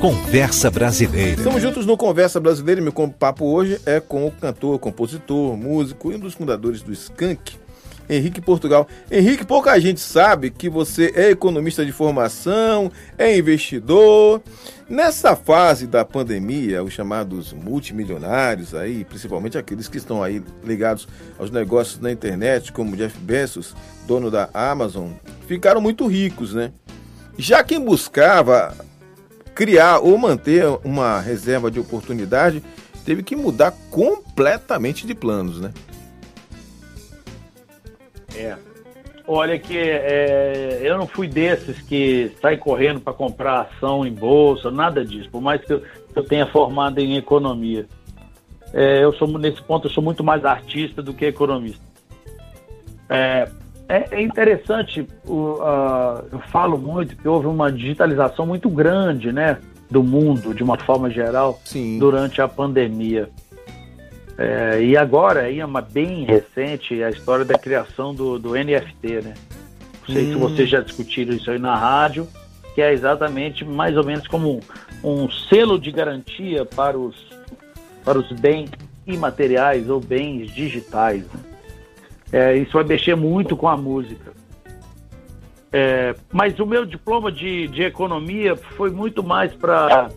[0.00, 1.32] Conversa Brasileira.
[1.32, 6.12] Estamos juntos no Conversa Brasileira e meu papo hoje é com o cantor, compositor, músico
[6.12, 7.56] e um dos fundadores do Skank,
[8.08, 8.86] Henrique Portugal.
[9.10, 14.40] Henrique, pouca gente sabe que você é economista de formação, é investidor.
[14.88, 21.50] Nessa fase da pandemia, os chamados multimilionários aí, principalmente aqueles que estão aí ligados aos
[21.50, 23.74] negócios na internet, como Jeff Bezos,
[24.06, 25.08] dono da Amazon,
[25.48, 26.70] ficaram muito ricos, né?
[27.38, 28.74] Já quem buscava
[29.54, 32.62] criar ou manter uma reserva de oportunidade
[33.04, 35.72] teve que mudar completamente de planos, né?
[38.36, 38.56] É.
[39.26, 44.70] Olha que é, eu não fui desses que sai correndo para comprar ação em bolsa,
[44.70, 45.30] nada disso.
[45.30, 45.82] Por mais que eu,
[46.14, 47.86] eu tenha formado em economia,
[48.72, 51.82] é, eu sou nesse ponto eu sou muito mais artista do que economista.
[53.08, 53.48] É,
[53.88, 59.58] é, é interessante, eu falo muito que houve uma digitalização muito grande, né,
[59.90, 61.98] do mundo de uma forma geral Sim.
[61.98, 63.28] durante a pandemia.
[64.36, 69.20] É, e agora, aí é uma bem recente, a história da criação do, do NFT,
[69.22, 69.34] né?
[70.08, 70.32] Não sei Hum.
[70.32, 72.26] se vocês já discutiram isso aí na rádio,
[72.74, 74.60] que é exatamente mais ou menos como
[75.04, 77.14] um, um selo de garantia para os,
[78.04, 78.70] para os bens
[79.06, 81.22] imateriais ou bens digitais.
[81.22, 81.53] né?
[82.34, 84.32] É, isso vai mexer muito com a música.
[85.72, 90.08] É, mas o meu diploma de, de economia foi muito mais para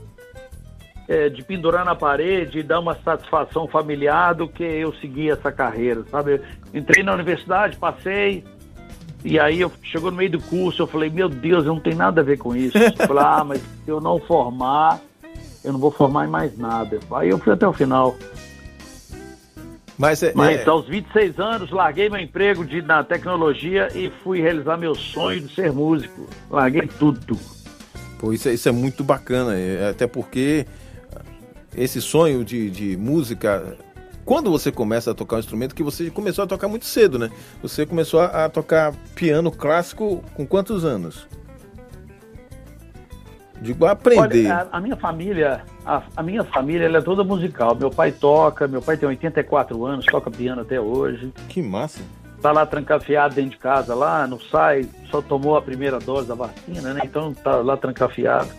[1.08, 5.52] é, de pendurar na parede e dar uma satisfação familiar do que eu seguir essa
[5.52, 6.34] carreira, sabe?
[6.34, 6.42] Eu
[6.74, 8.44] entrei na universidade, passei,
[9.24, 11.98] e aí eu chegou no meio do curso, eu falei, meu Deus, eu não tenho
[11.98, 12.80] nada a ver com isso.
[12.80, 15.00] Eu falei, ah, mas se eu não formar,
[15.64, 17.00] eu não vou formar em mais nada.
[17.12, 18.16] Aí eu fui até o final.
[19.98, 24.40] Mas, é, Mas é- aos 26 anos, larguei meu emprego de, na tecnologia e fui
[24.40, 26.28] realizar meu sonho de ser músico.
[26.52, 27.38] Larguei tudo.
[28.20, 30.66] Pô, isso, é- isso é muito bacana, é, até porque
[31.76, 33.76] esse sonho de, de música,
[34.24, 37.32] quando você começa a tocar um instrumento, que você começou a tocar muito cedo, né?
[37.62, 41.28] Você começou a tocar piano clássico com quantos anos?
[43.62, 44.46] Digo, aprender.
[44.46, 47.76] Olha, a, a minha família, a, a minha família é toda musical.
[47.76, 51.34] Meu pai toca, meu pai tem 84 anos, toca piano até hoje.
[51.50, 52.02] Que massa.
[52.42, 56.36] Tá lá trancafiado dentro de casa, lá, não sai, só tomou a primeira dose da
[56.36, 57.02] vacina, né?
[57.04, 58.50] Então tá lá trancafiado.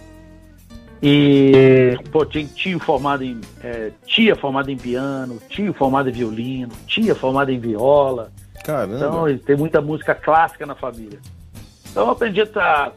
[1.00, 3.40] E, pô, tinha tio formado em.
[3.62, 8.32] é, tia formada em piano, tio formado em violino, tia formada em viola.
[8.64, 8.96] Caramba.
[8.96, 11.20] Então, tem muita música clássica na família.
[11.88, 12.92] Então, eu aprendi a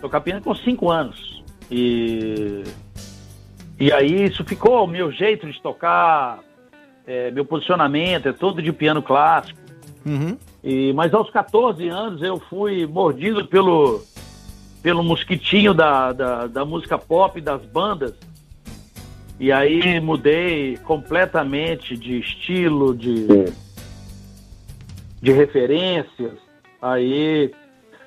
[0.00, 1.42] tocar piano com cinco anos.
[1.70, 2.64] E,
[3.78, 6.40] e aí, isso ficou o meu jeito de tocar,
[7.06, 9.58] é, meu posicionamento é todo de piano clássico.
[10.04, 10.36] Uhum.
[10.62, 14.02] E, mas aos 14 anos eu fui mordido pelo,
[14.82, 18.14] pelo mosquitinho da, da, da música pop, das bandas.
[19.38, 23.26] E aí mudei completamente de estilo, de,
[25.20, 26.34] de referências.
[26.80, 27.50] Aí,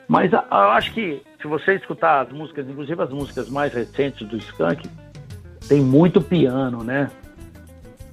[0.07, 4.37] mas eu acho que se você escutar as músicas, inclusive as músicas mais recentes do
[4.37, 4.89] Skank,
[5.67, 7.11] tem muito piano, né?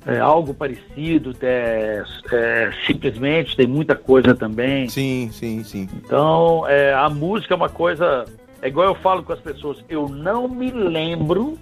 [0.04, 2.02] É algo parecido, é,
[2.32, 4.88] é, simplesmente tem muita coisa também.
[4.88, 5.88] Sim, sim, sim.
[5.94, 8.24] Então, é, a música é uma coisa.
[8.60, 11.56] É igual eu falo com as pessoas, eu não me lembro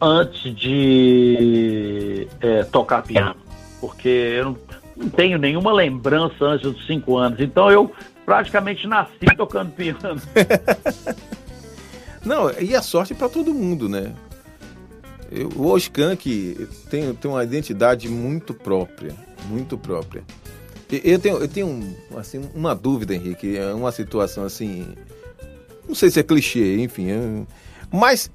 [0.00, 3.36] antes de é, tocar piano.
[3.80, 4.56] Porque eu não,
[4.96, 7.40] não tenho nenhuma lembrança antes dos cinco anos.
[7.40, 7.90] Então eu
[8.24, 10.20] praticamente nasci tocando piano.
[12.24, 14.14] Não, e a sorte para todo mundo, né?
[15.30, 19.14] Eu, o Skank tem, tem uma identidade muito própria,
[19.48, 20.22] muito própria.
[20.90, 24.86] Eu tenho, eu tenho assim, uma dúvida, Henrique, é uma situação assim,
[25.88, 27.46] não sei se é clichê, enfim, é-
[27.90, 28.30] mas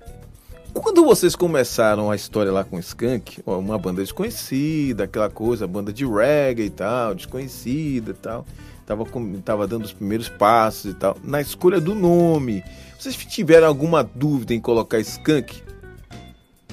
[0.73, 5.93] quando vocês começaram a história lá com o Skank, uma banda desconhecida, aquela coisa, banda
[5.93, 8.45] de reggae e tal, desconhecida e tal,
[8.89, 12.63] tava, com- tava dando os primeiros passos e tal, na escolha do nome,
[12.97, 15.61] vocês tiveram alguma dúvida em colocar Skank?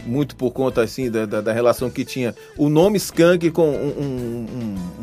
[0.06, 4.00] Muito por conta assim da, da, da relação que tinha o nome Skank com um-
[4.00, 4.46] um-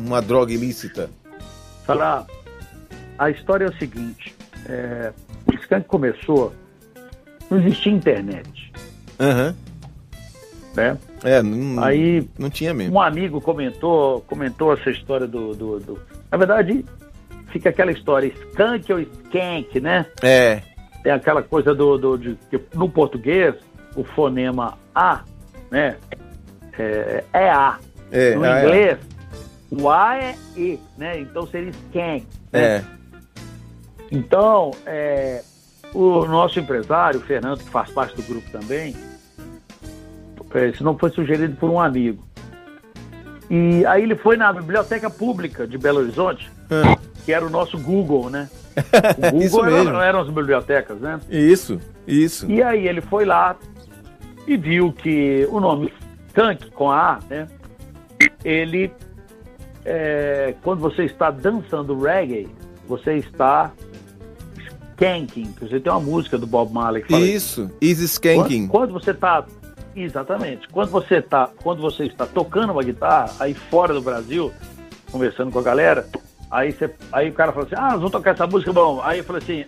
[0.00, 1.08] um- uma droga ilícita.
[1.86, 2.26] Falar,
[3.16, 4.34] a história é o seguinte:
[4.68, 5.12] é,
[5.46, 6.52] o Skank começou,
[7.48, 8.72] não existia internet,
[9.20, 9.54] Aham.
[10.74, 10.98] né?
[11.22, 12.96] É, não, Aí não tinha mesmo.
[12.96, 15.98] Um amigo comentou, comentou essa história do, do, do-
[16.32, 16.84] Na verdade,
[17.54, 20.04] fica aquela história, skunk ou skank, né?
[20.20, 20.60] É,
[21.04, 22.36] Tem aquela coisa do, do de,
[22.74, 23.54] no português,
[23.94, 25.22] o fonema A,
[25.70, 25.96] né?
[26.76, 27.78] É, é A.
[28.10, 28.34] é.
[28.34, 28.64] No ah, é.
[28.64, 28.98] inglês,
[29.70, 31.20] o A é E, né?
[31.20, 32.26] Então seria skank.
[32.52, 32.60] né?
[32.60, 32.84] É.
[34.10, 35.40] Então, é,
[35.94, 38.96] o nosso empresário, o Fernando, que faz parte do grupo também,
[40.54, 42.20] é, se não foi sugerido por um amigo.
[43.48, 47.78] E aí ele foi na Biblioteca Pública de Belo Horizonte, Ah, que era o nosso
[47.78, 48.48] Google, né?
[49.32, 49.88] O Isso Google mesmo.
[49.90, 51.20] eram, eram as bibliotecas, né?
[51.30, 52.50] Isso, isso.
[52.50, 53.56] E aí ele foi lá
[54.46, 55.92] e viu que o nome
[56.28, 57.46] Skunk com A, né?
[58.44, 58.92] Ele,
[59.84, 62.48] é, quando você está dançando reggae,
[62.86, 63.72] você está
[64.94, 65.54] skanking.
[65.60, 68.68] Você tem uma música do Bob Marley que fala Isso, Easy Skanking.
[68.68, 69.44] Quando, quando você está
[69.96, 74.52] exatamente, quando você tá, quando você está tocando uma guitarra aí fora do Brasil,
[75.10, 76.06] conversando com a galera,
[76.54, 79.00] aí você, aí o cara fala assim, ah, nós vamos tocar essa música, bom.
[79.02, 79.64] Aí eu falei assim,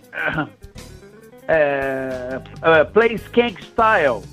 [1.47, 4.23] é, é, play skank style,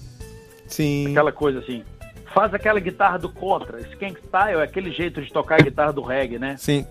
[0.69, 1.11] Sim.
[1.11, 1.85] aquela coisa assim.
[2.33, 3.81] Faz aquela guitarra do contra.
[3.81, 6.57] Skank style é aquele jeito de tocar a guitarra do reggae, né?
[6.57, 6.87] Sim.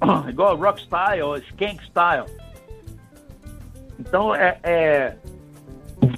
[0.28, 2.24] igual rock style, ou skank style.
[3.98, 5.16] Então é, é-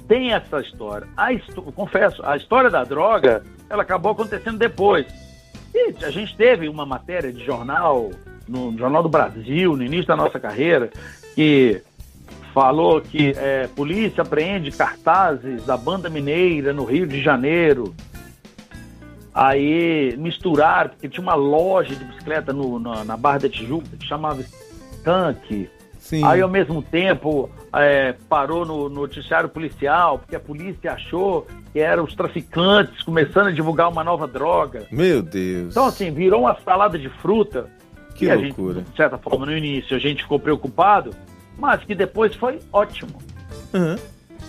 [0.07, 1.07] tem essa história.
[1.17, 1.27] A
[1.75, 5.22] confesso, a história da droga, ela acabou acontecendo depois.
[5.73, 8.11] E a gente teve uma matéria de jornal
[8.47, 10.91] no Jornal do Brasil, no início da nossa carreira,
[11.33, 11.81] que
[12.53, 17.95] falou que é, polícia apreende cartazes da banda mineira no Rio de Janeiro.
[19.33, 24.05] Aí misturaram, porque tinha uma loja de bicicleta no- na, na Barra da Tijuca que
[24.05, 25.69] chamava Skunk.
[26.03, 26.21] Sim.
[26.25, 32.03] Aí, ao mesmo tempo, é, parou no noticiário policial, porque a polícia achou que eram
[32.03, 34.85] os traficantes começando a divulgar uma nova droga.
[34.91, 35.71] Meu Deus.
[35.71, 37.69] Então, assim, virou uma salada de fruta.
[38.15, 38.79] Que loucura.
[38.79, 41.11] gente, de certa forma, no início a gente ficou preocupado,
[41.57, 43.21] mas que depois foi ótimo.
[43.73, 43.97] Aham.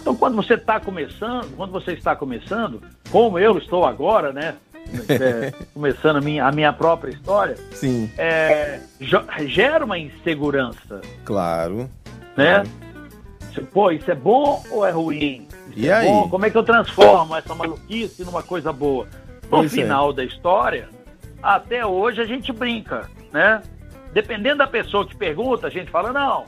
[0.00, 2.82] Então, quando você está começando, quando você está começando,
[3.12, 4.56] como eu estou agora, né?
[5.08, 8.80] É, começando a minha, a minha própria história, Sim, é,
[9.46, 11.88] gera uma insegurança, claro.
[12.36, 12.62] né?
[13.52, 15.46] Você, Pô, isso é bom ou é ruim?
[15.70, 16.06] Isso E é aí?
[16.08, 16.28] bom?
[16.28, 19.06] Como é que eu transformo essa maluquice numa coisa boa?
[19.44, 19.76] No Pois é.
[19.82, 20.88] final da história,
[21.42, 23.62] até hoje a gente brinca, né?
[24.12, 26.44] Dependendo da pessoa que pergunta, a gente fala, não,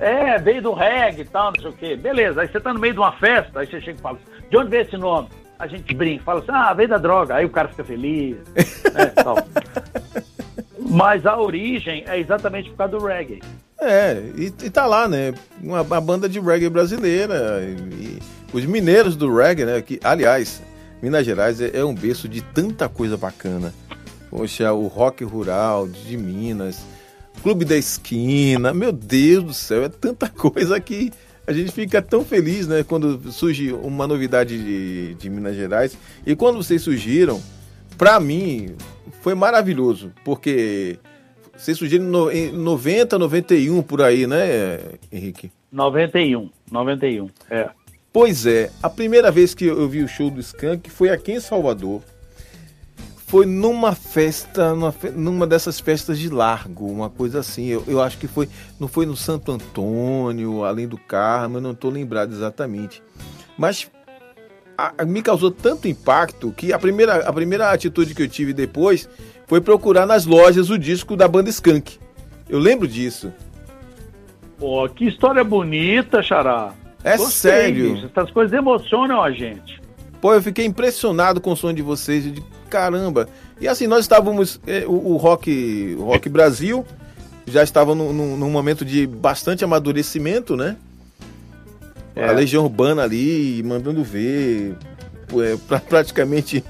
[0.00, 1.96] é, veio do reggae e tal, não sei o quê.
[1.96, 4.18] Beleza, aí você tá no meio de uma festa, aí você chega e fala,
[4.48, 5.28] de onde veio esse nome?
[5.58, 7.34] A gente brinca, fala assim, ah, veio da droga.
[7.34, 8.36] Aí o cara fica feliz,
[8.94, 9.12] né.
[10.90, 13.42] Mas a origem é exatamente por causa do reggae.
[13.80, 15.34] É, e, e tá lá, né?
[15.62, 17.60] Uma, uma banda de reggae brasileira.
[17.62, 18.18] E, e
[18.52, 19.82] os mineiros do reggae, né?
[19.82, 20.62] Que, aliás,
[21.02, 23.72] Minas Gerais é, é um berço de tanta coisa bacana.
[24.30, 26.84] Poxa, o rock rural de Minas,
[27.42, 31.12] Clube da Esquina, meu Deus do céu, é tanta coisa que
[31.48, 32.84] a gente fica tão feliz, né?
[32.84, 35.96] Quando surge uma novidade de, de Minas Gerais.
[36.26, 37.40] E quando vocês surgiram,
[37.96, 38.76] pra mim,
[39.22, 40.98] foi maravilhoso, porque
[41.56, 44.78] vocês surgiram no, em 90, 91 por aí, né,
[45.10, 45.50] Henrique?
[45.72, 47.70] 91, 91, é.
[48.12, 51.40] Pois é, a primeira vez que eu vi o show do Skank foi aqui em
[51.40, 52.02] Salvador.
[53.28, 57.66] Foi numa festa, numa, numa dessas festas de largo, uma coisa assim.
[57.66, 58.48] Eu, eu acho que foi,
[58.80, 63.02] não foi no Santo Antônio, além do Carmo, eu não estou lembrado exatamente.
[63.58, 63.90] Mas
[64.78, 68.54] a- a- me causou tanto impacto que a primeira, a primeira atitude que eu tive
[68.54, 69.06] depois
[69.46, 71.98] foi procurar nas lojas o disco da banda Skank.
[72.48, 73.30] Eu lembro disso.
[74.58, 76.72] Pô, que história bonita, Xará.
[77.04, 77.94] É Gostei, sério.
[77.94, 78.06] bicho.
[78.06, 79.80] Essas coisas emocionam a gente.
[80.18, 83.28] Pô, eu fiquei impressionado com o som de vocês, de caramba.
[83.60, 86.84] E assim, nós estávamos, eh, o, o rock, o rock Brasil
[87.46, 90.76] já estava num, num- momento de bastante amadurecimento, né?
[92.14, 92.28] É.
[92.28, 94.76] A Legião Urbana ali, mandando ver,
[95.32, 96.62] é, pra- praticamente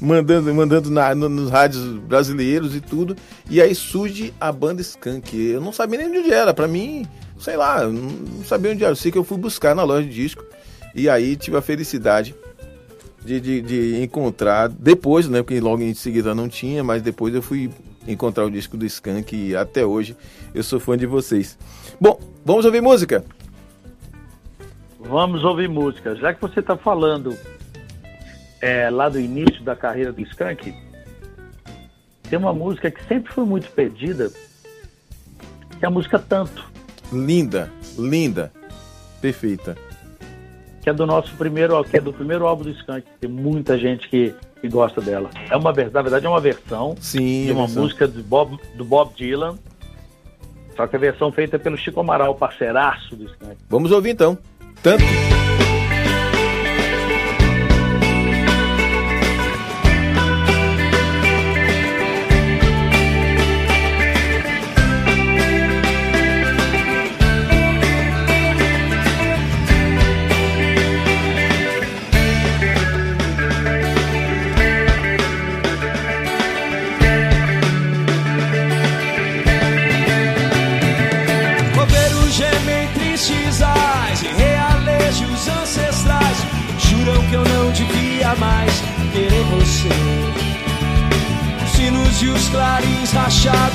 [0.00, 3.16] mandando, mandando na- no- nos rádios brasileiros e tudo.
[3.48, 5.36] E aí surge a banda Skank.
[5.36, 7.06] Eu não sabia nem de onde era, pra mim,
[7.38, 8.92] sei lá, não sabia onde era.
[8.92, 10.44] Eu sei que eu fui buscar na loja de disco
[10.94, 12.34] e aí tive a felicidade
[13.24, 15.42] de, de, de encontrar depois, né?
[15.42, 17.70] Porque logo em seguida não tinha, mas depois eu fui
[18.06, 20.16] encontrar o disco do Skank e até hoje
[20.54, 21.58] eu sou fã de vocês.
[22.00, 23.24] Bom, vamos ouvir música?
[24.98, 26.14] Vamos ouvir música.
[26.16, 27.36] Já que você está falando
[28.60, 30.74] é, lá do início da carreira do Skank,
[32.28, 34.30] tem uma música que sempre foi muito pedida,
[35.78, 36.70] que é a música Tanto,
[37.12, 38.52] Linda, linda,
[39.20, 39.76] perfeita.
[40.80, 43.06] Que é do nosso primeiro, que é do primeiro álbum do Skank.
[43.20, 45.30] Tem muita gente que, que gosta dela.
[45.50, 47.82] É uma, na verdade, é uma versão Sim, de uma a versão.
[47.82, 49.56] música do Bob, do Bob Dylan,
[50.76, 53.56] só que a versão feita pelo Chico Amaral, parceiraço do Skank.
[53.68, 54.38] Vamos ouvir então.
[54.82, 55.04] Tanto.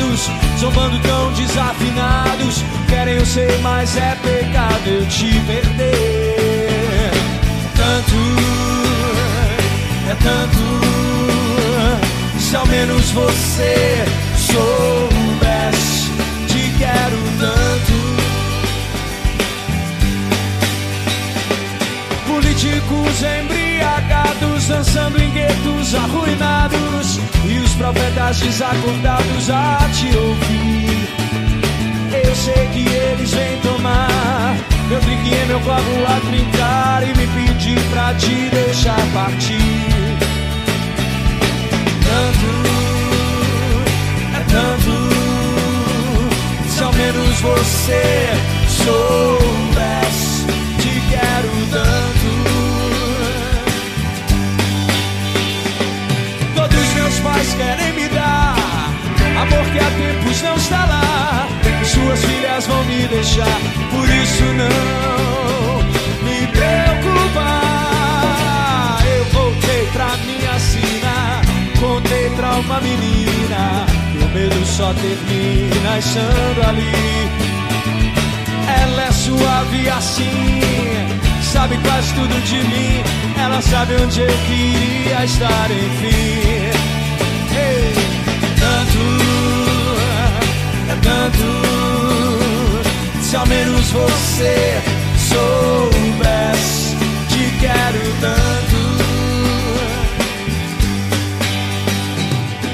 [0.06, 0.30] Rachados,
[0.60, 7.12] zombando tão desafinados, querem eu ser, mas é pecado eu te perder.
[7.76, 8.16] Tanto,
[10.10, 10.58] é tanto,
[12.40, 14.06] se ao menos você
[14.38, 16.12] soubesse,
[16.48, 17.25] te quero
[22.66, 31.08] Políticos embriagados, dançando em guetos arruinados, e os profetas desacordados a te ouvir.
[32.26, 34.58] Eu sei que eles vêm tomar
[34.90, 39.86] meu drink e meu copo a trincar e me pedir pra te deixar partir.
[42.08, 42.50] Tanto,
[44.34, 44.92] é tanto,
[46.68, 48.30] se ao menos você
[48.68, 50.46] soubesse,
[50.80, 52.05] te quero tanto.
[57.58, 58.56] Querem me dar
[59.42, 61.48] amor que há tempos não está lá.
[61.84, 63.60] Suas filhas vão me deixar,
[63.92, 65.78] por isso não
[66.24, 67.62] me preocupa.
[69.06, 71.42] Eu voltei pra minha sina,
[71.80, 73.86] contei pra uma menina.
[74.22, 77.30] o medo só termina estando ali.
[78.82, 80.62] Ela é suave assim,
[81.42, 83.04] sabe quase tudo de mim.
[83.38, 86.95] Ela sabe onde eu queria estar, enfim.
[88.60, 89.00] Tanto,
[90.90, 91.48] é tanto.
[93.22, 94.82] Se ao menos você
[95.18, 96.96] soubesse,
[97.30, 98.46] te quero tanto.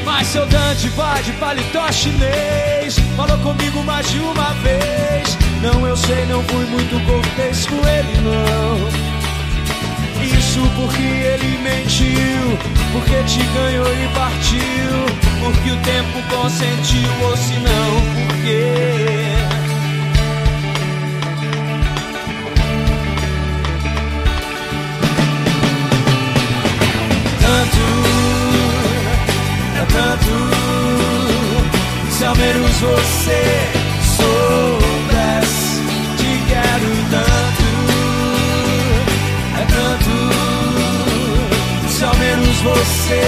[0.06, 5.96] Mas seu Dante vai de paletó chinês Falou comigo mais de uma vez Não, eu
[5.98, 9.12] sei, não fui muito cortês com ele, não
[10.24, 12.58] isso porque ele mentiu,
[12.92, 15.06] porque te ganhou e partiu,
[15.40, 18.62] porque o tempo consentiu, ou se não, porque.
[27.40, 27.84] Tanto,
[29.78, 30.34] é tanto,
[32.12, 33.81] se ao menos você
[42.64, 43.22] você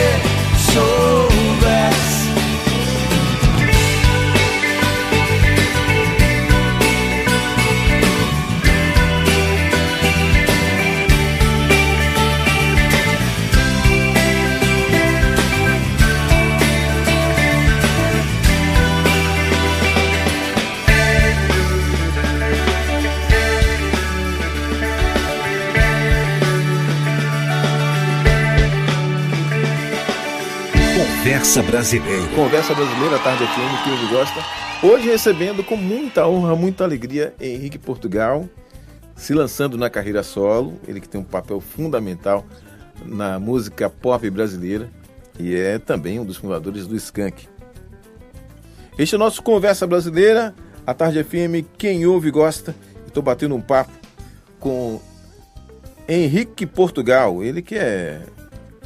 [31.43, 32.27] Conversa Brasileira.
[32.33, 34.39] Conversa Brasileira, Tarde FM, que hoje gosta.
[34.81, 38.47] Hoje recebendo com muita honra, muita alegria, Henrique Portugal,
[39.13, 40.79] se lançando na carreira solo.
[40.87, 42.45] Ele que tem um papel fundamental
[43.05, 44.89] na música pop brasileira
[45.37, 47.45] e é também um dos fundadores do Skank.
[48.97, 50.55] Este é o nosso Conversa Brasileira,
[50.87, 52.73] a Tarde FM, quem ouve gosta.
[53.05, 53.91] Estou batendo um papo
[54.61, 55.01] com
[56.07, 58.21] Henrique Portugal, ele que é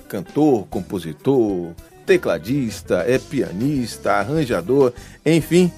[0.10, 1.76] cantor, compositor,
[2.08, 4.94] tecladista, é pianista, arranjador,
[5.26, 5.70] enfim,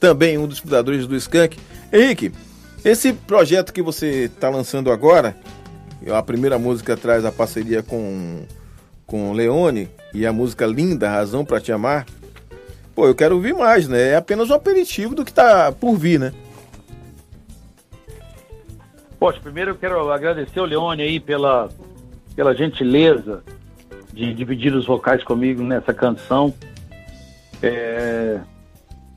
[0.00, 1.56] também um dos fundadores do Skank.
[1.92, 2.32] Henrique,
[2.84, 5.36] esse projeto que você está lançando agora,
[6.12, 8.44] a primeira música traz a parceria com
[9.06, 12.04] com Leone e a música Linda, Razão para Te Amar.
[12.92, 14.08] Pô, eu quero ouvir mais, né?
[14.08, 16.32] É apenas um aperitivo do que está por vir, né?
[19.16, 21.68] Poxa, primeiro eu quero agradecer o Leone aí pela,
[22.34, 23.44] pela gentileza
[24.16, 26.52] de dividir os vocais comigo nessa canção.
[27.62, 28.40] É,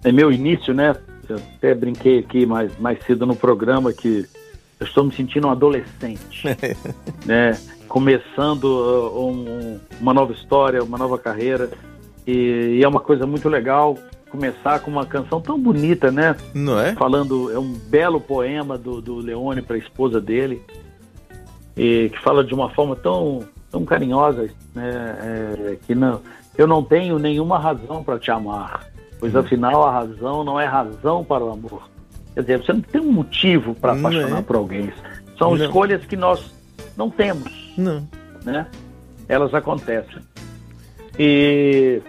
[0.03, 0.95] é meu início, né?
[1.27, 4.25] Eu até brinquei aqui mais, mais cedo no programa que
[4.79, 6.43] eu estou me sentindo um adolescente,
[7.25, 7.57] né?
[7.87, 11.69] Começando uh, um- uma nova história, uma nova carreira.
[12.27, 13.97] E, e é uma coisa muito legal
[14.29, 16.35] começar com uma canção tão bonita, né?
[16.53, 16.93] Não é?
[16.93, 20.61] falando, é um belo poema do, do Leone para a esposa dele,
[21.75, 26.22] e que fala de uma forma tão, tão carinhosa, né, é, que não,
[26.57, 28.88] eu não tenho nenhuma razão para te amar,
[29.20, 31.89] pois afinal a razão não é razão para o amor.
[32.34, 34.41] Quer dizer, você não tem um motivo para apaixonar é.
[34.41, 34.91] por alguém.
[35.38, 35.65] São Não.
[35.65, 36.53] escolhas que nós
[36.95, 38.07] não temos Não.
[38.43, 38.67] né?
[39.28, 40.22] Elas acontecem.
[41.17, 42.01] E,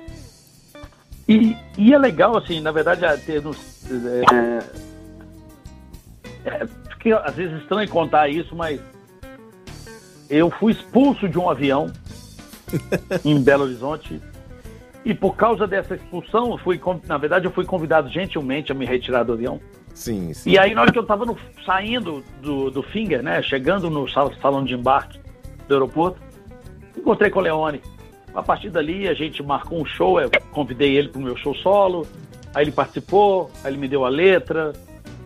[1.29, 3.59] e, e é legal, assim, na verdade, ter nos,
[3.91, 4.63] é,
[6.45, 8.81] é, fiquei às vezes estranho contar isso, mas
[10.31, 11.93] eu fui expulso de um avião
[13.24, 14.20] em Belo Horizonte.
[15.05, 19.24] E por causa dessa expulsão, fui, na verdade, eu fui convidado gentilmente a me retirar
[19.24, 19.61] do avião.
[19.95, 20.51] Sim, sim.
[20.51, 21.24] E aí, na hora que eu estava
[21.66, 25.18] saindo do, do Finger, né, chegando no salão de embarque
[25.66, 26.20] do aeroporto,
[26.97, 27.81] encontrei com o Leone.
[28.33, 31.55] A partir dali, a gente marcou um show, eu convidei ele para o meu show
[31.57, 32.07] solo,
[32.55, 34.72] aí ele participou, aí ele me deu a letra,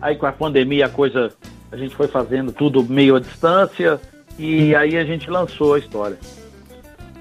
[0.01, 1.31] aí com a pandemia a coisa,
[1.71, 3.99] a gente foi fazendo tudo meio à distância,
[4.37, 6.17] e aí a gente lançou a história.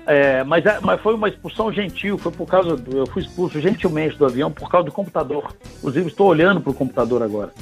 [0.06, 3.58] É, mas, é, mas foi uma expulsão gentil, foi por causa do, eu fui expulso
[3.60, 5.54] gentilmente do avião por causa do computador.
[5.78, 7.52] Inclusive estou olhando para o computador agora.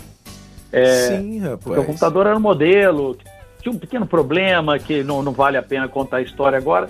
[0.73, 1.61] É, Sim, rapaz.
[1.61, 3.17] Porque o computador era um modelo,
[3.61, 6.89] tinha um pequeno problema que não, não vale a pena contar a história agora,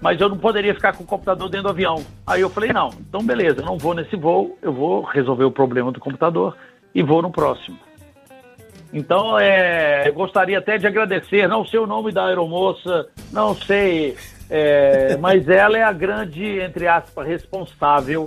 [0.00, 2.02] mas eu não poderia ficar com o computador dentro do avião.
[2.26, 5.52] Aí eu falei, não, então beleza, eu não vou nesse voo, eu vou resolver o
[5.52, 6.56] problema do computador
[6.92, 7.78] e vou no próximo.
[8.92, 14.16] Então, é, gostaria até de agradecer, não sei o nome da aeromoça, não sei
[14.54, 18.26] é, mas ela é a grande, entre aspas, responsável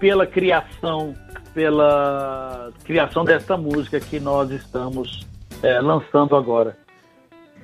[0.00, 1.14] pela criação,
[1.52, 5.26] pela criação desta música que nós estamos
[5.62, 6.78] é, lançando agora.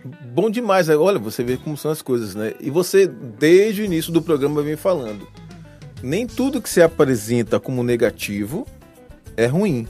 [0.05, 2.53] Bom demais, olha, você vê como são as coisas, né?
[2.61, 5.27] E você, desde o início do programa, vem falando.
[6.03, 8.67] Nem tudo que se apresenta como negativo
[9.39, 9.89] é ruim.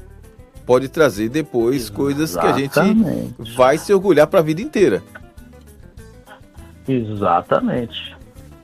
[0.71, 1.97] Pode trazer depois Exatamente.
[1.97, 5.03] coisas que a gente vai se orgulhar para a vida inteira.
[6.87, 8.17] Exatamente.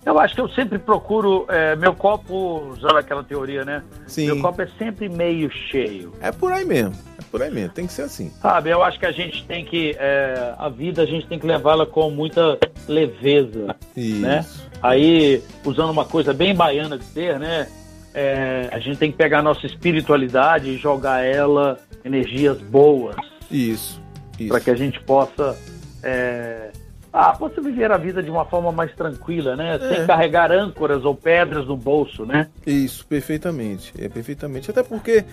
[0.05, 3.83] Eu acho que eu sempre procuro, é, meu copo, usando aquela teoria, né?
[4.07, 4.27] Sim.
[4.27, 6.13] Meu copo é sempre meio cheio.
[6.21, 8.31] É por aí mesmo, é por aí mesmo, tem que ser assim.
[8.41, 11.47] Sabe, eu acho que a gente tem que, é, a vida a gente tem que
[11.49, 14.21] levá-la com muita leveza, Isso.
[14.21, 14.47] né?
[14.81, 17.67] Aí, usando uma coisa bem baiana de ser, né?
[18.15, 23.17] É, a gente tem que pegar a nossa espiritualidade e jogar ela energias boas.
[23.51, 24.01] Isso.
[24.39, 24.49] isso.
[24.49, 25.59] Para que a gente possa
[26.03, 26.71] é,
[27.13, 29.77] ah, você viver a vida de uma forma mais tranquila, né?
[29.77, 29.79] É.
[29.79, 32.49] Sem carregar âncoras ou pedras no bolso, né?
[32.67, 33.93] Isso, perfeitamente.
[33.99, 34.71] É perfeitamente.
[34.71, 35.25] Até porque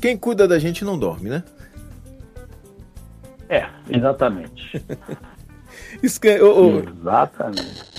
[0.00, 1.42] quem cuida da gente não dorme, né?
[3.48, 4.82] É, exatamente.
[6.22, 7.00] É, oh, oh.
[7.00, 7.89] Exatamente.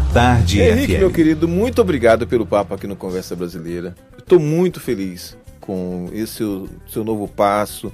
[0.00, 0.98] Tarde Henrique, FM.
[0.98, 3.94] meu querido, muito obrigado pelo papo aqui no Conversa Brasileira.
[4.18, 7.92] Estou muito feliz com esse seu, seu novo passo,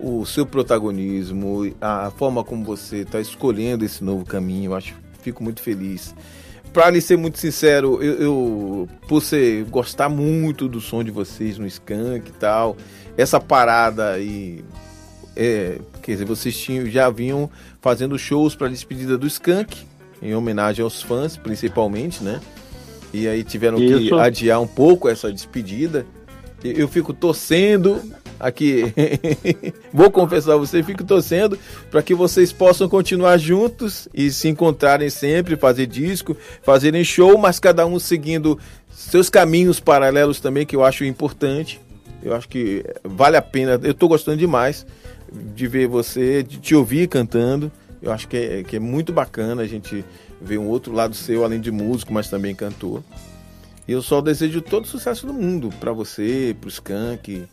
[0.00, 4.70] o seu protagonismo, a forma como você está escolhendo esse novo caminho.
[4.70, 6.14] Eu acho, fico muito feliz.
[6.72, 11.58] Para lhe ser muito sincero, eu, eu por ser, gostar muito do som de vocês
[11.58, 12.78] no Skank e tal,
[13.14, 14.64] essa parada aí,
[15.36, 17.50] é, quer dizer, vocês tinham, já vinham
[17.80, 19.91] fazendo shows para a despedida do Skank,
[20.22, 22.40] em homenagem aos fãs, principalmente, né?
[23.12, 24.14] E aí tiveram que Isso.
[24.14, 26.06] adiar um pouco essa despedida.
[26.64, 28.00] Eu fico torcendo
[28.38, 28.84] aqui,
[29.92, 31.58] vou confessar a você, fico torcendo
[31.90, 37.58] para que vocês possam continuar juntos e se encontrarem sempre, fazer disco, fazerem show, mas
[37.58, 38.58] cada um seguindo
[38.90, 41.80] seus caminhos paralelos também, que eu acho importante.
[42.22, 43.80] Eu acho que vale a pena.
[43.82, 44.86] Eu estou gostando demais
[45.54, 47.70] de ver você, de te ouvir cantando.
[48.02, 50.04] Eu acho que é, que é muito bacana a gente
[50.40, 53.02] ver um outro lado seu, além de músico, mas também cantor.
[53.86, 57.46] E eu só desejo todo o sucesso do mundo para você, pro Skank.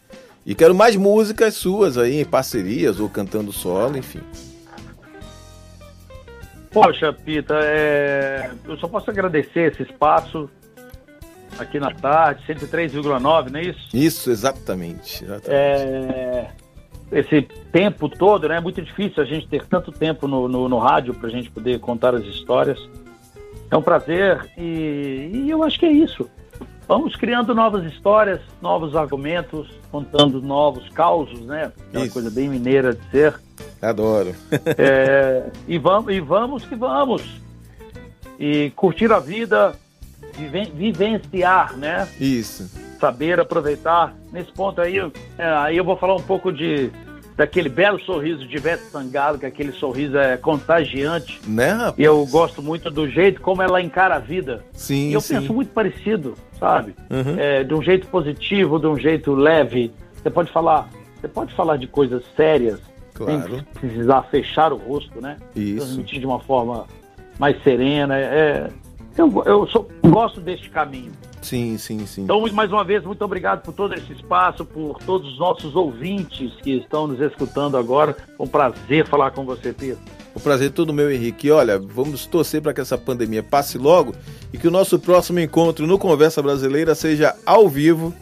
[0.46, 4.22] E quero mais músicas suas aí, em parcerias ou cantando solo, enfim.
[6.72, 10.50] Poxa, Pita, é, eu só posso agradecer esse espaço
[11.58, 13.90] aqui na tarde, 103,9, não é isso?
[13.94, 15.24] Isso, exatamente.
[15.24, 15.50] exatamente.
[15.52, 16.52] É,
[17.12, 17.42] esse
[17.72, 18.58] tempo todo, né?
[18.58, 21.50] É muito difícil a gente ter tanto tempo no, no, no rádio para a gente
[21.50, 22.80] poder contar as histórias.
[23.72, 26.30] É um prazer e, e eu acho que é isso.
[26.88, 31.72] Vamos criando novas histórias, novos argumentos, contando novos causos, né?
[31.94, 33.40] É uma coisa bem mineira de ser.
[33.80, 34.34] Adoro.
[34.78, 37.22] É, e, vamos, e vamos que vamos.
[38.40, 39.74] E curtir a vida,
[40.36, 42.08] viven- vivenciar, né?
[42.20, 42.70] Isso.
[43.00, 44.14] Saber aproveitar.
[44.32, 46.92] Nesse ponto aí, eu- é, aí eu vou falar um pouco de
[47.38, 51.40] daquele belo sorriso de Ivete Sangalo, que aquele sorriso é contagiante.
[51.48, 51.94] Né, rapaz?
[51.98, 54.62] E eu gosto muito do jeito como ela encara a vida.
[54.74, 55.36] Sim, E eu sim.
[55.40, 56.94] penso muito parecido, sabe?
[57.10, 57.40] Uhum.
[57.40, 59.90] É, de um jeito positivo, de um jeito leve.
[60.22, 60.90] Você pode falar,
[61.22, 62.82] você pode falar de coisas sérias,
[63.14, 63.50] Claro.
[63.50, 65.38] sem precisar fechar o rosto, né?
[65.56, 65.78] Isso.
[65.86, 66.88] Transmitir de uma forma
[67.40, 68.18] mais serena.
[68.18, 68.68] É,
[69.18, 71.12] eu eu sou- gosto deste caminho.
[71.42, 72.24] Sim, sim, sim.
[72.24, 76.54] Então, mais uma vez, muito obrigado por todo esse espaço, por todos os nossos ouvintes
[76.62, 78.16] que estão nos escutando agora.
[78.36, 80.00] Foi um prazer falar com você, Pedro.
[80.36, 81.48] O prazer é todo meu, Henrique.
[81.48, 84.14] E olha, vamos torcer para que essa pandemia passe logo
[84.54, 88.14] e que o nosso próximo encontro no Conversa Brasileira seja ao vivo,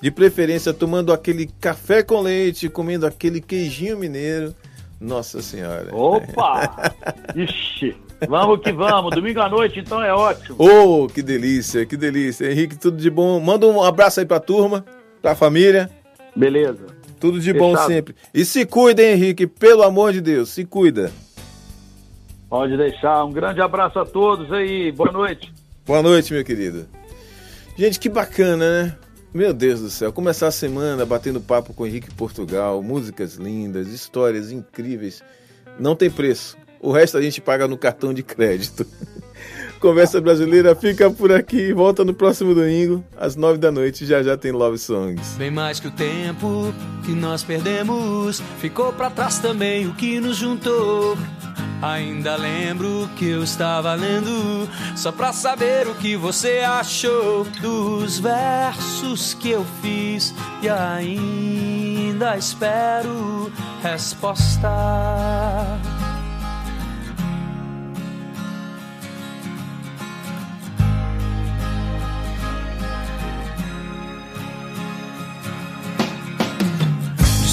[0.00, 4.54] de preferência tomando aquele café com leite, comendo aquele queijinho mineiro.
[5.00, 5.88] Nossa Senhora.
[5.94, 6.94] Opa!
[7.34, 7.96] Ixi,
[8.28, 9.14] vamos que vamos.
[9.14, 10.56] Domingo à noite, então é ótimo.
[10.58, 12.50] Oh, que delícia, que delícia.
[12.50, 13.40] Henrique, tudo de bom.
[13.40, 14.84] Manda um abraço aí pra turma,
[15.20, 15.90] pra família.
[16.34, 16.86] Beleza.
[17.18, 17.86] Tudo de bom Fechado.
[17.88, 18.14] sempre.
[18.32, 21.12] E se cuida, hein, Henrique, pelo amor de Deus, se cuida.
[22.48, 23.24] Pode deixar.
[23.24, 24.90] Um grande abraço a todos aí.
[24.90, 25.52] Boa noite.
[25.86, 26.86] Boa noite, meu querido.
[27.76, 28.96] Gente, que bacana, né?
[29.32, 34.50] Meu Deus do céu, começar a semana batendo papo com Henrique Portugal, músicas lindas, histórias
[34.50, 35.22] incríveis.
[35.78, 36.56] Não tem preço.
[36.80, 38.86] O resto a gente paga no cartão de crédito.
[39.78, 41.72] Conversa Brasileira fica por aqui.
[41.72, 44.04] Volta no próximo domingo, às nove da noite.
[44.04, 45.36] Já já tem Love Songs.
[45.36, 46.72] Bem mais que o tempo
[47.04, 51.16] que nós perdemos, ficou pra trás também o que nos juntou.
[51.82, 59.32] Ainda lembro que eu estava lendo, só pra saber o que você achou dos versos
[59.32, 63.50] que eu fiz e ainda espero
[63.82, 64.68] resposta.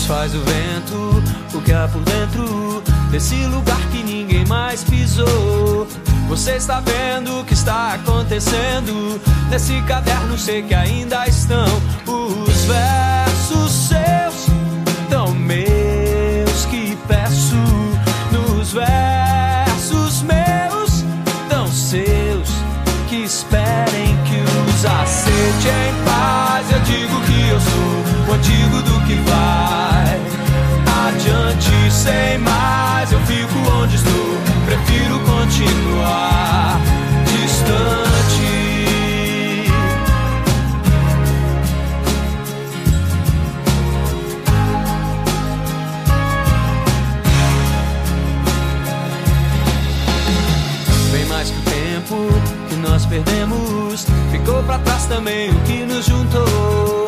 [0.07, 2.81] Desfaz o vento, o que há por dentro
[3.11, 5.85] desse lugar que ninguém mais pisou.
[6.29, 10.37] Você está vendo o que está acontecendo nesse caderno?
[10.37, 11.65] Sei que ainda estão
[12.05, 14.47] os versos seus,
[15.09, 17.57] tão meus que peço
[18.31, 21.03] nos versos meus,
[21.49, 22.47] tão seus
[23.09, 26.71] que esperem que os aceite em paz.
[26.71, 27.96] Eu digo que eu sou
[28.57, 30.21] o antigo do que vai
[31.07, 33.11] adiante sem mais.
[33.11, 36.79] Eu fico onde estou, prefiro continuar
[37.25, 38.07] distante.
[51.29, 52.15] Mais que o tempo
[52.69, 57.06] que nós perdemos, ficou pra trás também o que nos juntou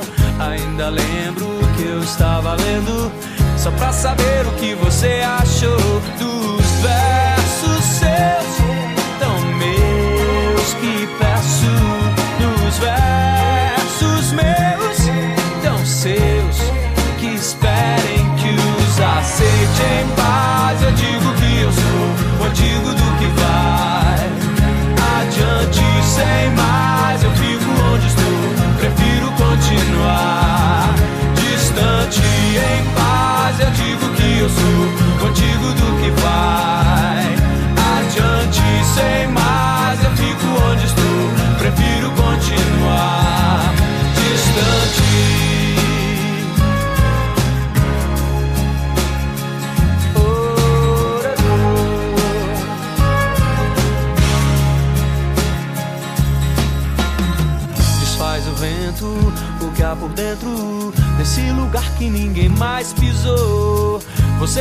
[0.50, 3.12] ainda lembro o que eu estava lendo.
[3.58, 8.50] Só pra saber o que você achou dos versos seus.
[9.20, 11.72] Tão meus que peço
[12.40, 14.98] nos versos meus,
[15.62, 16.58] tão seus
[17.20, 18.50] que esperem que
[18.82, 20.82] os aceite em paz.
[20.82, 24.30] Eu digo que eu sou o antigo do que vai
[25.22, 26.99] adiante sem mais.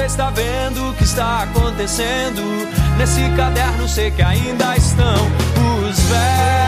[0.08, 2.42] está vendo o que está acontecendo.
[2.96, 5.30] Nesse caderno sei que ainda estão
[5.86, 6.67] os velhos.